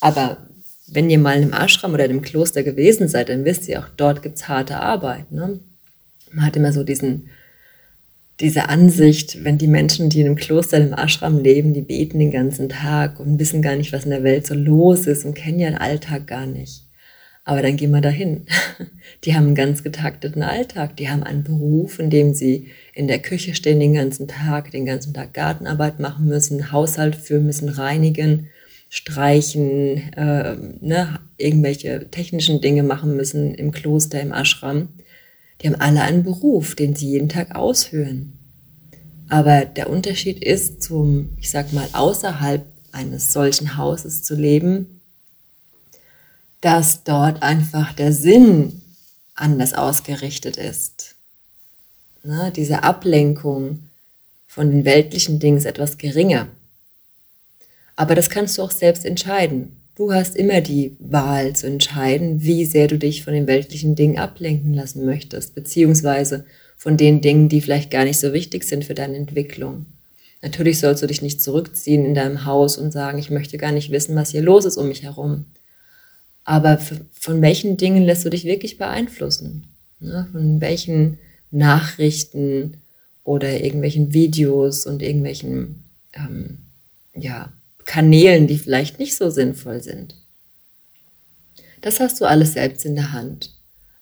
Aber 0.00 0.38
wenn 0.86 1.08
ihr 1.08 1.18
mal 1.18 1.42
im 1.42 1.52
Ashram 1.52 1.94
oder 1.94 2.04
im 2.06 2.20
Kloster 2.22 2.62
gewesen 2.62 3.08
seid, 3.08 3.28
dann 3.28 3.44
wisst 3.44 3.68
ihr 3.68 3.80
auch, 3.80 3.88
dort 3.96 4.22
gibt's 4.22 4.48
harte 4.48 4.80
Arbeit. 4.80 5.32
Ne? 5.32 5.60
Man 6.32 6.44
hat 6.44 6.56
immer 6.56 6.72
so 6.72 6.84
diesen, 6.84 7.30
diese 8.40 8.68
Ansicht, 8.68 9.44
wenn 9.44 9.56
die 9.56 9.66
Menschen, 9.66 10.10
die 10.10 10.20
in 10.20 10.26
einem 10.26 10.36
Kloster, 10.36 10.78
im 10.78 10.92
Ashram 10.92 11.38
leben, 11.38 11.72
die 11.72 11.82
beten 11.82 12.18
den 12.18 12.30
ganzen 12.30 12.68
Tag 12.68 13.18
und 13.18 13.38
wissen 13.38 13.62
gar 13.62 13.76
nicht, 13.76 13.92
was 13.92 14.04
in 14.04 14.10
der 14.10 14.24
Welt 14.24 14.46
so 14.46 14.54
los 14.54 15.06
ist 15.06 15.24
und 15.24 15.34
kennen 15.34 15.58
den 15.58 15.74
Alltag 15.76 16.26
gar 16.26 16.46
nicht. 16.46 16.84
Aber 17.44 17.62
dann 17.62 17.76
gehen 17.76 17.90
wir 17.90 18.00
dahin. 18.00 18.46
Die 19.24 19.34
haben 19.34 19.46
einen 19.46 19.54
ganz 19.54 19.82
getakteten 19.82 20.42
Alltag. 20.42 20.96
Die 20.96 21.08
haben 21.08 21.22
einen 21.22 21.42
Beruf, 21.42 21.98
in 21.98 22.10
dem 22.10 22.34
sie 22.34 22.68
in 22.94 23.08
der 23.08 23.18
Küche 23.18 23.54
stehen 23.54 23.80
den 23.80 23.94
ganzen 23.94 24.28
Tag, 24.28 24.70
den 24.70 24.86
ganzen 24.86 25.14
Tag 25.14 25.34
Gartenarbeit 25.34 26.00
machen 26.00 26.26
müssen, 26.26 26.70
Haushalt 26.70 27.16
führen 27.16 27.46
müssen, 27.46 27.68
reinigen, 27.68 28.48
streichen, 28.88 30.12
äh, 30.14 30.56
ne, 30.80 31.20
irgendwelche 31.38 32.10
technischen 32.10 32.60
Dinge 32.60 32.82
machen 32.82 33.16
müssen 33.16 33.54
im 33.54 33.72
Kloster, 33.72 34.20
im 34.20 34.32
Ashram. 34.32 34.88
Die 35.60 35.68
haben 35.68 35.80
alle 35.80 36.02
einen 36.02 36.24
Beruf, 36.24 36.74
den 36.74 36.94
sie 36.94 37.10
jeden 37.10 37.28
Tag 37.28 37.54
ausführen. 37.54 38.32
Aber 39.28 39.64
der 39.64 39.88
Unterschied 39.88 40.42
ist 40.42 40.82
zum, 40.82 41.30
ich 41.38 41.50
sag 41.50 41.72
mal, 41.72 41.88
außerhalb 41.92 42.64
eines 42.92 43.32
solchen 43.32 43.76
Hauses 43.76 44.24
zu 44.24 44.34
leben, 44.34 44.99
dass 46.60 47.04
dort 47.04 47.42
einfach 47.42 47.92
der 47.92 48.12
Sinn 48.12 48.82
anders 49.34 49.74
ausgerichtet 49.74 50.56
ist. 50.56 51.16
Ne, 52.22 52.52
diese 52.54 52.82
Ablenkung 52.82 53.80
von 54.46 54.70
den 54.70 54.84
weltlichen 54.84 55.38
Dingen 55.38 55.56
ist 55.56 55.64
etwas 55.64 55.96
geringer. 55.96 56.48
Aber 57.96 58.14
das 58.14 58.30
kannst 58.30 58.58
du 58.58 58.62
auch 58.62 58.70
selbst 58.70 59.04
entscheiden. 59.04 59.76
Du 59.94 60.12
hast 60.12 60.36
immer 60.36 60.60
die 60.60 60.96
Wahl 60.98 61.54
zu 61.54 61.66
entscheiden, 61.66 62.42
wie 62.42 62.64
sehr 62.64 62.88
du 62.88 62.98
dich 62.98 63.22
von 63.22 63.34
den 63.34 63.46
weltlichen 63.46 63.94
Dingen 63.94 64.18
ablenken 64.18 64.72
lassen 64.74 65.04
möchtest, 65.04 65.54
beziehungsweise 65.54 66.44
von 66.76 66.96
den 66.96 67.20
Dingen, 67.20 67.48
die 67.48 67.60
vielleicht 67.60 67.90
gar 67.90 68.04
nicht 68.04 68.18
so 68.18 68.32
wichtig 68.32 68.64
sind 68.64 68.84
für 68.84 68.94
deine 68.94 69.16
Entwicklung. 69.16 69.86
Natürlich 70.42 70.78
sollst 70.78 71.02
du 71.02 71.06
dich 71.06 71.20
nicht 71.20 71.42
zurückziehen 71.42 72.06
in 72.06 72.14
deinem 72.14 72.46
Haus 72.46 72.78
und 72.78 72.92
sagen, 72.92 73.18
ich 73.18 73.30
möchte 73.30 73.58
gar 73.58 73.72
nicht 73.72 73.90
wissen, 73.90 74.16
was 74.16 74.30
hier 74.30 74.40
los 74.40 74.64
ist 74.64 74.78
um 74.78 74.88
mich 74.88 75.02
herum. 75.02 75.44
Aber 76.50 76.78
von 76.78 77.42
welchen 77.42 77.76
Dingen 77.76 78.02
lässt 78.02 78.24
du 78.24 78.28
dich 78.28 78.44
wirklich 78.44 78.76
beeinflussen? 78.76 79.66
Ne? 80.00 80.26
Von 80.32 80.60
welchen 80.60 81.18
Nachrichten 81.52 82.78
oder 83.22 83.60
irgendwelchen 83.60 84.12
Videos 84.12 84.84
und 84.84 85.00
irgendwelchen 85.00 85.84
ähm, 86.12 86.58
ja, 87.14 87.52
Kanälen, 87.84 88.48
die 88.48 88.58
vielleicht 88.58 88.98
nicht 88.98 89.14
so 89.14 89.30
sinnvoll 89.30 89.80
sind. 89.80 90.16
Das 91.82 92.00
hast 92.00 92.20
du 92.20 92.24
alles 92.24 92.54
selbst 92.54 92.84
in 92.84 92.96
der 92.96 93.12
Hand. 93.12 93.52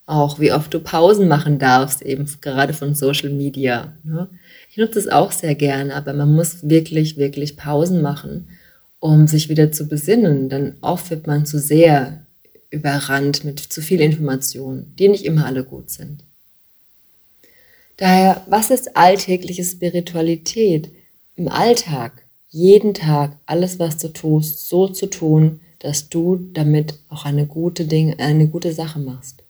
Auch 0.07 0.41
wie 0.41 0.51
oft 0.51 0.73
du 0.73 0.81
Pausen 0.81 1.29
machen 1.29 1.59
darfst, 1.59 2.01
eben 2.01 2.27
gerade 2.41 2.73
von 2.73 2.95
Social 2.95 3.29
Media. 3.29 3.93
Ne? 4.05 4.27
Ich 4.71 4.79
nutze 4.79 5.01
es 5.01 5.09
auch 5.09 5.33
sehr 5.33 5.55
gerne, 5.55 5.95
aber 5.95 6.15
man 6.15 6.33
muss 6.33 6.67
wirklich, 6.67 7.19
wirklich 7.19 7.59
Pausen 7.59 8.01
machen, 8.01 8.49
um 9.01 9.27
sich 9.27 9.51
wieder 9.51 9.71
zu 9.71 9.87
besinnen. 9.87 10.49
Denn 10.49 10.77
oft 10.81 11.11
wird 11.11 11.27
man 11.27 11.45
zu 11.45 11.59
sehr 11.59 12.25
überrannt 12.71 13.45
mit 13.45 13.61
zu 13.61 13.81
viel 13.83 14.01
Informationen, 14.01 14.95
die 14.99 15.09
nicht 15.09 15.25
immer 15.25 15.47
alle 15.47 15.65
gut 15.65 15.91
sind. 15.91 16.25
Daher, 17.97 18.45
was 18.49 18.71
ist 18.71 18.97
alltägliche 18.97 19.65
Spiritualität? 19.65 20.91
Im 21.35 21.49
Alltag 21.49 22.23
jeden 22.49 22.95
Tag 22.95 23.37
alles, 23.45 23.79
was 23.79 23.99
du 23.99 24.09
tust, 24.09 24.69
so 24.69 24.89
zu 24.89 25.07
tun, 25.07 25.61
dass 25.81 26.09
du 26.09 26.37
damit 26.53 26.95
auch 27.09 27.25
eine 27.25 27.47
gute 27.47 27.85
Ding, 27.85 28.19
eine 28.19 28.49
gute 28.49 28.73
Sache 28.73 28.99
machst. 28.99 29.43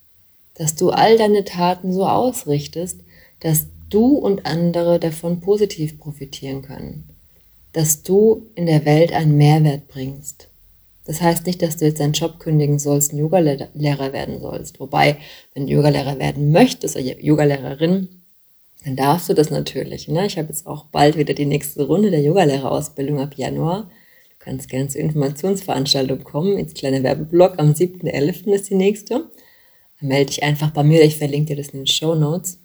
Dass 0.55 0.75
du 0.75 0.91
all 0.91 1.17
deine 1.17 1.45
Taten 1.45 1.93
so 1.93 2.07
ausrichtest, 2.07 3.01
dass 3.41 3.67
du 3.89 4.17
und 4.17 4.47
andere 4.47 4.99
davon 4.99 5.41
positiv 5.41 5.99
profitieren 5.99 6.63
können. 6.63 7.09
Dass 7.73 8.03
du 8.03 8.47
in 8.55 8.67
der 8.67 8.85
Welt 8.85 9.13
einen 9.13 9.37
Mehrwert 9.37 9.89
bringst. 9.89 10.49
Das 11.09 11.23
heißt 11.23 11.47
nicht, 11.47 11.63
dass 11.63 11.79
du 11.79 11.87
jetzt 11.87 12.01
deinen 12.01 12.13
Job 12.13 12.39
kündigen 12.39 12.79
sollst, 12.79 13.15
ein 13.15 13.17
Yogalehrer 13.19 14.13
werden 14.13 14.41
sollst. 14.41 14.79
Wobei, 14.79 15.17
wenn 15.55 15.67
du 15.67 15.73
Yogalehrer 15.73 16.19
werden 16.19 16.53
möchtest 16.53 16.97
oder 16.97 17.19
Yogalehrerin, 17.19 18.09
dann 18.85 18.95
darfst 18.95 19.31
du 19.31 19.33
das 19.33 19.49
natürlich. 19.49 20.09
Ne? 20.09 20.27
Ich 20.27 20.37
habe 20.37 20.49
jetzt 20.49 20.67
auch 20.67 20.85
bald 20.85 21.17
wieder 21.17 21.33
die 21.33 21.47
nächste 21.47 21.87
Runde 21.87 22.11
der 22.11 22.21
Yogalehrerausbildung 22.21 23.21
ab 23.21 23.37
Januar. 23.37 23.85
Du 24.29 24.37
kannst 24.39 24.69
gerne 24.69 24.89
zur 24.89 25.01
Informationsveranstaltung 25.01 26.25
kommen. 26.25 26.59
Ins 26.59 26.75
kleine 26.75 27.03
Werbeblock 27.03 27.55
am 27.59 27.73
7.11. 27.73 28.53
ist 28.53 28.69
die 28.69 28.75
nächste. 28.75 29.31
Dann 30.01 30.09
melde 30.09 30.27
dich 30.27 30.43
einfach 30.43 30.73
bei 30.73 30.85
mir, 30.85 31.03
ich 31.03 31.17
verlinke 31.17 31.55
dir 31.55 31.57
das 31.57 31.73
in 31.73 31.81
den 31.81 31.87
Show 31.87 32.17
Notes. 32.17 32.61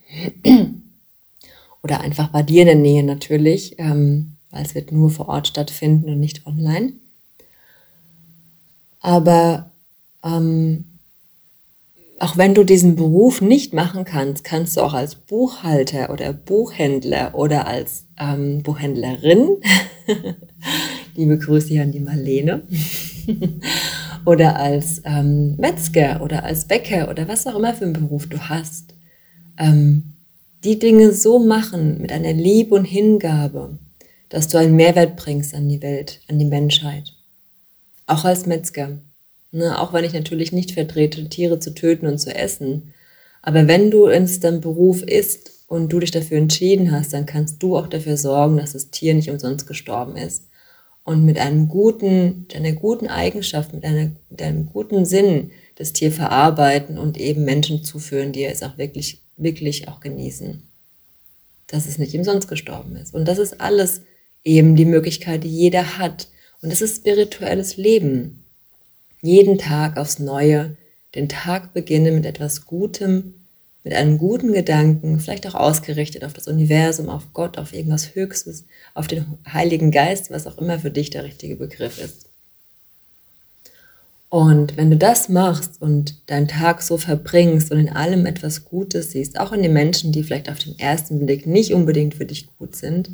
Oder 1.81 2.01
einfach 2.01 2.27
bei 2.27 2.43
dir 2.43 2.63
in 2.63 2.67
der 2.67 2.75
Nähe 2.75 3.03
natürlich, 3.03 3.79
ähm, 3.79 4.33
weil 4.51 4.63
es 4.65 4.75
wird 4.75 4.91
nur 4.91 5.09
vor 5.09 5.29
Ort 5.29 5.47
stattfinden 5.47 6.09
und 6.09 6.19
nicht 6.19 6.45
online. 6.45 6.95
Aber 9.03 9.71
ähm, 10.23 10.85
auch 12.19 12.37
wenn 12.37 12.55
du 12.55 12.63
diesen 12.63 12.95
Beruf 12.95 13.41
nicht 13.41 13.73
machen 13.73 14.05
kannst, 14.05 14.45
kannst 14.45 14.77
du 14.77 14.81
auch 14.81 14.93
als 14.93 15.15
Buchhalter 15.15 16.09
oder 16.09 16.31
Buchhändler 16.31 17.35
oder 17.35 17.67
als 17.67 18.05
ähm, 18.17 18.63
Buchhändlerin, 18.63 19.57
liebe 21.15 21.37
Grüße 21.37 21.67
hier 21.67 21.81
an 21.83 21.91
die 21.91 21.99
Marlene, 21.99 22.63
oder 24.25 24.55
als 24.55 25.01
ähm, 25.03 25.57
Metzger 25.57 26.21
oder 26.23 26.45
als 26.45 26.65
Bäcker 26.65 27.09
oder 27.09 27.27
was 27.27 27.45
auch 27.45 27.57
immer 27.57 27.73
für 27.73 27.83
einen 27.83 27.93
Beruf 27.93 28.27
du 28.27 28.39
hast, 28.39 28.95
ähm, 29.59 30.13
die 30.63 30.79
Dinge 30.79 31.11
so 31.11 31.39
machen 31.39 31.99
mit 32.01 32.13
einer 32.13 32.31
Liebe 32.31 32.73
und 32.73 32.85
Hingabe, 32.85 33.79
dass 34.29 34.47
du 34.47 34.57
einen 34.57 34.77
Mehrwert 34.77 35.17
bringst 35.17 35.53
an 35.53 35.67
die 35.67 35.81
Welt, 35.81 36.21
an 36.29 36.39
die 36.39 36.45
Menschheit. 36.45 37.13
Auch 38.05 38.25
als 38.25 38.45
Metzger. 38.45 38.99
Ne, 39.51 39.79
auch 39.79 39.93
wenn 39.93 40.03
ich 40.03 40.13
natürlich 40.13 40.51
nicht 40.51 40.71
vertrete, 40.71 41.29
Tiere 41.29 41.59
zu 41.59 41.75
töten 41.75 42.07
und 42.07 42.17
zu 42.17 42.33
essen. 42.33 42.93
Aber 43.43 43.67
wenn 43.67 43.91
du 43.91 44.07
in 44.07 44.27
deinem 44.41 44.61
Beruf 44.61 45.03
ist 45.03 45.51
und 45.67 45.89
du 45.89 45.99
dich 45.99 46.09
dafür 46.09 46.37
entschieden 46.37 46.91
hast, 46.91 47.13
dann 47.13 47.27
kannst 47.27 47.61
du 47.61 47.77
auch 47.77 47.87
dafür 47.87 48.17
sorgen, 48.17 48.57
dass 48.57 48.73
das 48.73 48.89
Tier 48.89 49.13
nicht 49.13 49.29
umsonst 49.29 49.67
gestorben 49.67 50.17
ist. 50.17 50.45
Und 51.03 51.25
mit 51.25 51.37
einem 51.37 51.67
guten, 51.67 52.47
einer 52.55 52.71
guten 52.71 53.07
Eigenschaft, 53.07 53.73
mit, 53.73 53.83
einer, 53.83 54.11
mit 54.29 54.41
einem 54.41 54.65
guten 54.67 55.05
Sinn 55.05 55.51
das 55.75 55.93
Tier 55.93 56.11
verarbeiten 56.11 56.97
und 56.97 57.19
eben 57.19 57.43
Menschen 57.43 57.83
zuführen, 57.83 58.31
die 58.31 58.45
es 58.45 58.63
auch 58.63 58.77
wirklich, 58.77 59.21
wirklich 59.37 59.87
auch 59.87 59.99
genießen. 59.99 60.63
Dass 61.67 61.85
es 61.85 61.97
nicht 61.97 62.15
umsonst 62.15 62.47
gestorben 62.47 62.95
ist. 62.95 63.13
Und 63.13 63.27
das 63.27 63.37
ist 63.37 63.61
alles 63.61 64.01
eben 64.43 64.75
die 64.75 64.85
Möglichkeit, 64.85 65.43
die 65.43 65.49
jeder 65.49 65.97
hat. 65.97 66.27
Und 66.63 66.71
das 66.71 66.81
ist 66.81 66.95
spirituelles 66.95 67.75
Leben 67.75 68.45
jeden 69.21 69.57
Tag 69.57 69.97
aufs 69.97 70.17
Neue 70.17 70.77
den 71.13 71.29
Tag 71.29 71.73
beginne 71.73 72.11
mit 72.11 72.25
etwas 72.25 72.65
Gutem, 72.65 73.33
mit 73.83 73.93
einem 73.93 74.17
guten 74.17 74.53
Gedanken, 74.53 75.19
vielleicht 75.19 75.45
auch 75.45 75.55
ausgerichtet 75.55 76.23
auf 76.23 76.31
das 76.31 76.47
Universum, 76.47 77.09
auf 77.09 77.33
Gott, 77.33 77.57
auf 77.57 77.73
irgendwas 77.73 78.15
Höchstes, 78.15 78.65
auf 78.93 79.07
den 79.07 79.25
Heiligen 79.51 79.91
Geist, 79.91 80.31
was 80.31 80.47
auch 80.47 80.57
immer 80.57 80.79
für 80.79 80.89
dich 80.89 81.09
der 81.09 81.25
richtige 81.25 81.57
Begriff 81.57 82.01
ist. 82.01 82.29
Und 84.29 84.77
wenn 84.77 84.89
du 84.89 84.97
das 84.97 85.27
machst 85.27 85.81
und 85.81 86.29
deinen 86.31 86.47
Tag 86.47 86.81
so 86.81 86.97
verbringst 86.97 87.71
und 87.71 87.79
in 87.79 87.89
allem 87.89 88.25
etwas 88.25 88.65
Gutes 88.65 89.11
siehst, 89.11 89.37
auch 89.37 89.51
in 89.51 89.61
den 89.61 89.73
Menschen, 89.73 90.13
die 90.13 90.23
vielleicht 90.23 90.49
auf 90.49 90.59
den 90.59 90.79
ersten 90.79 91.25
Blick 91.25 91.45
nicht 91.45 91.73
unbedingt 91.73 92.15
für 92.15 92.25
dich 92.25 92.47
gut 92.57 92.75
sind, 92.75 93.09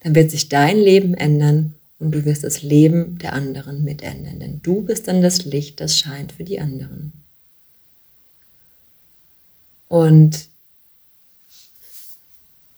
dann 0.00 0.16
wird 0.16 0.32
sich 0.32 0.48
dein 0.48 0.76
Leben 0.76 1.14
ändern 1.14 1.74
und 1.98 2.12
du 2.12 2.24
wirst 2.24 2.44
das 2.44 2.62
Leben 2.62 3.18
der 3.18 3.32
anderen 3.32 3.84
mitändern, 3.84 4.38
denn 4.38 4.60
du 4.62 4.82
bist 4.82 5.08
dann 5.08 5.22
das 5.22 5.44
Licht, 5.44 5.80
das 5.80 5.98
scheint 5.98 6.32
für 6.32 6.44
die 6.44 6.60
anderen. 6.60 7.12
Und 9.88 10.48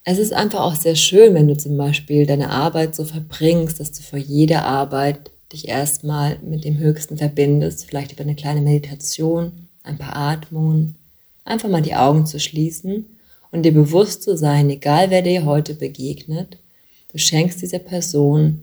es 0.05 0.19
ist 0.19 0.33
einfach 0.33 0.61
auch 0.61 0.75
sehr 0.75 0.97
schön, 0.97 1.35
wenn 1.35 1.49
du 1.49 1.57
zum 1.57 1.77
Beispiel 1.77 2.27
deine 2.27 2.51
Arbeit 2.51 2.95
so 2.95 3.05
verbringst, 3.05 3.79
dass 3.81 3.93
du 3.93 4.03
vor 4.03 4.19
jeder 4.19 4.65
Arbeit 4.65 5.31
dich 5.53 5.69
erstmal 5.69 6.39
mit 6.39 6.65
dem 6.65 6.79
Höchsten 6.79 7.19
verbindest, 7.19 7.85
vielleicht 7.85 8.13
über 8.13 8.23
eine 8.23 8.37
kleine 8.37 8.61
Meditation, 8.61 9.69
ein 9.83 9.99
paar 9.99 10.17
Atmungen, 10.17 10.95
einfach 11.45 11.69
mal 11.69 11.83
die 11.83 11.95
Augen 11.95 12.27
zu 12.27 12.39
schließen 12.39 13.07
und 13.51 13.65
dir 13.65 13.73
bewusst 13.73 14.23
zu 14.23 14.37
sein, 14.37 14.71
egal 14.71 15.11
wer 15.11 15.23
dir 15.23 15.45
heute 15.45 15.75
begegnet, 15.75 16.59
du 17.13 17.19
schenkst 17.19 17.61
dieser 17.61 17.81
Person 17.81 18.63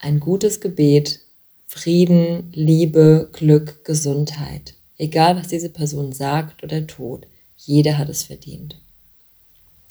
ein 0.00 0.20
gutes 0.20 0.60
Gebet, 0.60 1.20
Frieden, 1.66 2.50
Liebe, 2.52 3.28
Glück, 3.32 3.84
Gesundheit. 3.84 4.74
Egal 4.98 5.36
was 5.36 5.48
diese 5.48 5.68
Person 5.70 6.12
sagt 6.12 6.64
oder 6.64 6.86
tut, 6.86 7.26
jeder 7.56 7.96
hat 7.96 8.08
es 8.08 8.24
verdient. 8.24 8.80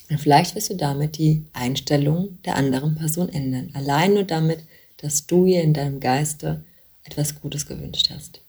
Und 0.09 0.19
vielleicht 0.19 0.55
wirst 0.55 0.69
du 0.71 0.75
damit 0.75 1.17
die 1.17 1.45
Einstellung 1.53 2.39
der 2.43 2.55
anderen 2.55 2.95
Person 2.95 3.29
ändern. 3.29 3.69
Allein 3.73 4.15
nur 4.15 4.23
damit, 4.23 4.59
dass 4.97 5.27
du 5.27 5.45
ihr 5.45 5.61
in 5.61 5.73
deinem 5.73 5.99
Geiste 5.99 6.63
etwas 7.03 7.39
Gutes 7.39 7.67
gewünscht 7.67 8.09
hast. 8.09 8.41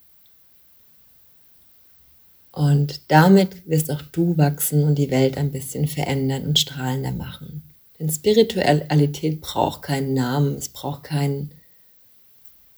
Und 2.52 3.00
damit 3.08 3.68
wirst 3.68 3.90
auch 3.90 4.02
du 4.02 4.36
wachsen 4.36 4.82
und 4.82 4.96
die 4.96 5.10
Welt 5.10 5.36
ein 5.36 5.52
bisschen 5.52 5.86
verändern 5.86 6.46
und 6.46 6.58
strahlender 6.58 7.12
machen. 7.12 7.62
Denn 8.00 8.08
Spiritualität 8.08 9.42
braucht 9.42 9.82
keinen 9.82 10.14
Namen, 10.14 10.56
es 10.56 10.70
braucht 10.70 11.04
keinen, 11.04 11.54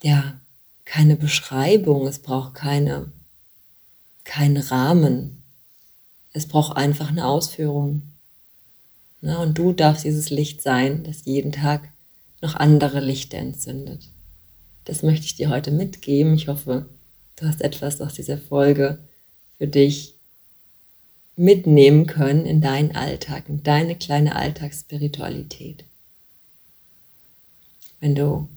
ja, 0.03 0.41
keine 0.85 1.15
Beschreibung, 1.15 2.09
es 2.09 2.19
braucht 2.19 2.55
keine, 2.55 3.13
keinen 4.25 4.57
Rahmen. 4.57 5.45
Es 6.33 6.49
braucht 6.49 6.77
einfach 6.77 7.09
eine 7.09 7.27
Ausführung. 7.27 8.03
Na, 9.21 9.41
und 9.41 9.57
du 9.57 9.73
darfst 9.73 10.05
dieses 10.05 10.31
Licht 10.31 10.61
sein, 10.61 11.05
das 11.05 11.25
jeden 11.25 11.53
Tag 11.53 11.89
noch 12.41 12.57
andere 12.57 12.99
Lichter 12.99 13.39
entzündet. 13.39 14.09
Das 14.85 15.05
möchte 15.05 15.27
ich 15.27 15.37
dir 15.37 15.51
heute 15.51 15.71
mitgeben. 15.71 16.35
Ich 16.35 16.49
hoffe, 16.49 16.87
du 17.37 17.47
hast 17.47 17.61
etwas 17.61 18.01
aus 18.01 18.15
dieser 18.15 18.39
Folge 18.39 18.99
für 19.57 19.69
dich 19.69 20.12
mitnehmen 21.37 22.07
können 22.07 22.47
in 22.47 22.61
deinen 22.61 22.95
Alltag, 22.95 23.49
in 23.49 23.63
deine 23.63 23.97
kleine 23.97 24.37
Alltagsspiritualität. 24.37 25.85
Wenn 28.01 28.15
du 28.15 28.49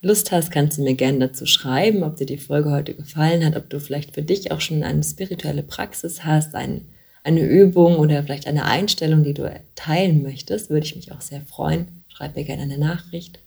Lust 0.00 0.30
hast, 0.32 0.50
kannst 0.50 0.78
du 0.78 0.82
mir 0.82 0.94
gerne 0.94 1.18
dazu 1.18 1.44
schreiben, 1.46 2.02
ob 2.02 2.16
dir 2.16 2.26
die 2.26 2.36
Folge 2.36 2.70
heute 2.70 2.94
gefallen 2.94 3.44
hat, 3.44 3.56
ob 3.56 3.70
du 3.70 3.80
vielleicht 3.80 4.14
für 4.14 4.22
dich 4.22 4.52
auch 4.52 4.60
schon 4.60 4.82
eine 4.82 5.02
spirituelle 5.02 5.62
Praxis 5.62 6.24
hast, 6.24 6.54
ein, 6.54 6.82
eine 7.22 7.40
Übung 7.40 7.96
oder 7.96 8.22
vielleicht 8.22 8.46
eine 8.46 8.66
Einstellung, 8.66 9.24
die 9.24 9.32
du 9.32 9.50
teilen 9.74 10.22
möchtest, 10.22 10.68
würde 10.68 10.84
ich 10.84 10.94
mich 10.94 11.10
auch 11.12 11.22
sehr 11.22 11.40
freuen. 11.40 11.88
Schreib 12.08 12.36
mir 12.36 12.44
gerne 12.44 12.64
eine 12.64 12.76
Nachricht. 12.76 13.38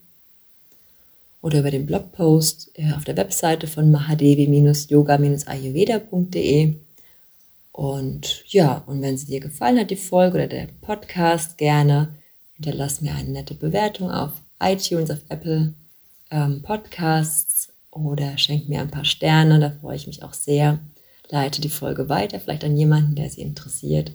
oder 1.46 1.60
über 1.60 1.70
den 1.70 1.86
Blogpost 1.86 2.72
äh, 2.74 2.92
auf 2.94 3.04
der 3.04 3.16
Webseite 3.18 3.68
von 3.68 3.92
mahadevi-yoga-ayurveda.de. 3.92 6.74
Und 7.72 8.44
ja, 8.48 8.84
und 8.88 9.04
wenn 9.04 9.16
sie 9.16 9.28
dir 9.28 9.42
gefallen 9.42 9.78
hat, 9.78 9.92
die 9.92 9.96
Folge 9.96 10.40
oder 10.40 10.48
der 10.48 10.70
Podcast, 10.82 11.60
gerne 11.60 12.16
hinterlass 12.54 13.02
mir 13.02 13.14
eine 13.14 13.30
nette 13.30 13.54
Bewertung 13.54 14.10
auf 14.10 14.32
iTunes, 14.60 15.12
auf 15.12 15.20
Apple 15.30 15.76
ähm, 16.32 16.64
Podcasts 16.64 17.72
oder 17.92 18.40
schenk 18.40 18.68
mir 18.68 18.82
ein 18.82 18.90
paar 18.90 19.06
Sterne, 19.06 19.60
da 19.60 19.70
freue 19.70 19.98
ich 19.98 20.08
mich 20.08 20.24
auch 20.24 20.34
sehr. 20.34 20.80
Leite 21.30 21.62
die 21.62 21.70
Folge 21.70 22.10
weiter, 22.10 22.40
vielleicht 22.40 22.64
an 22.64 22.76
jemanden, 22.76 23.14
der 23.14 23.30
sie 23.30 23.44
interessiert. 23.44 24.14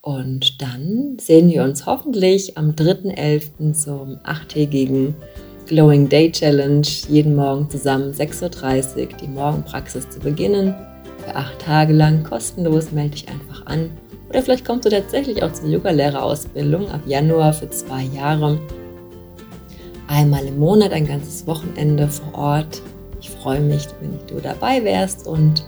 Und 0.00 0.60
dann 0.60 1.20
sehen 1.20 1.50
wir 1.50 1.62
uns 1.62 1.86
hoffentlich 1.86 2.58
am 2.58 2.72
3.11. 2.72 3.74
zum 3.74 4.18
achttägigen 4.24 5.14
Glowing 5.68 6.08
Day 6.08 6.32
Challenge 6.32 6.86
jeden 7.08 7.36
Morgen 7.36 7.68
zusammen 7.68 8.14
6.30 8.14 8.96
Uhr 8.96 9.08
die 9.20 9.28
Morgenpraxis 9.28 10.08
zu 10.08 10.18
beginnen. 10.18 10.74
Für 11.22 11.36
acht 11.36 11.58
Tage 11.58 11.92
lang 11.92 12.24
kostenlos 12.24 12.90
melde 12.90 13.10
dich 13.10 13.28
einfach 13.28 13.66
an. 13.66 13.90
Oder 14.30 14.42
vielleicht 14.42 14.64
kommst 14.64 14.86
du 14.86 14.90
tatsächlich 14.90 15.42
auch 15.42 15.52
zur 15.52 15.68
Yogalehrerausbildung 15.68 16.88
ab 16.90 17.02
Januar 17.04 17.52
für 17.52 17.68
zwei 17.68 18.04
Jahre. 18.04 18.58
Einmal 20.06 20.46
im 20.46 20.58
Monat 20.58 20.92
ein 20.92 21.06
ganzes 21.06 21.46
Wochenende 21.46 22.08
vor 22.08 22.34
Ort. 22.34 22.80
Ich 23.20 23.28
freue 23.28 23.60
mich, 23.60 23.88
wenn 24.00 24.18
du 24.26 24.40
dabei 24.42 24.82
wärst 24.84 25.26
und 25.26 25.64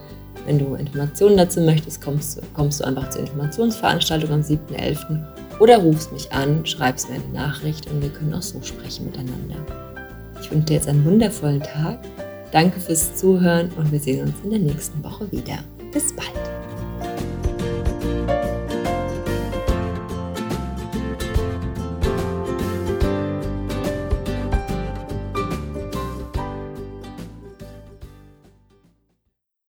wenn 0.47 0.59
du 0.59 0.77
Informationen 0.77 1.37
dazu 1.37 1.61
möchtest, 1.61 2.01
kommst, 2.01 2.41
kommst 2.55 2.81
du 2.81 2.85
einfach 2.85 3.11
zur 3.11 3.21
Informationsveranstaltung 3.21 4.33
am 4.33 4.41
7.11. 4.41 5.23
oder 5.59 5.77
rufst 5.77 6.11
mich 6.11 6.33
an, 6.33 6.65
schreibst 6.65 7.11
mir 7.11 7.17
eine 7.17 7.35
Nachricht 7.35 7.91
und 7.91 8.01
wir 8.01 8.09
können 8.09 8.33
auch 8.33 8.41
so 8.41 8.63
sprechen 8.63 9.05
miteinander. 9.05 9.90
Ich 10.41 10.51
wünsche 10.51 10.67
dir 10.67 10.75
jetzt 10.75 10.89
einen 10.89 11.05
wundervollen 11.05 11.63
Tag. 11.63 12.01
Danke 12.53 12.81
fürs 12.81 13.15
Zuhören 13.17 13.71
und 13.77 13.93
wir 13.93 14.01
sehen 14.01 14.27
uns 14.27 14.35
in 14.43 14.51
der 14.51 14.59
nächsten 14.59 15.03
Woche 15.05 15.31
wieder. 15.31 15.59
Bis 15.93 16.15
bald. 16.15 16.60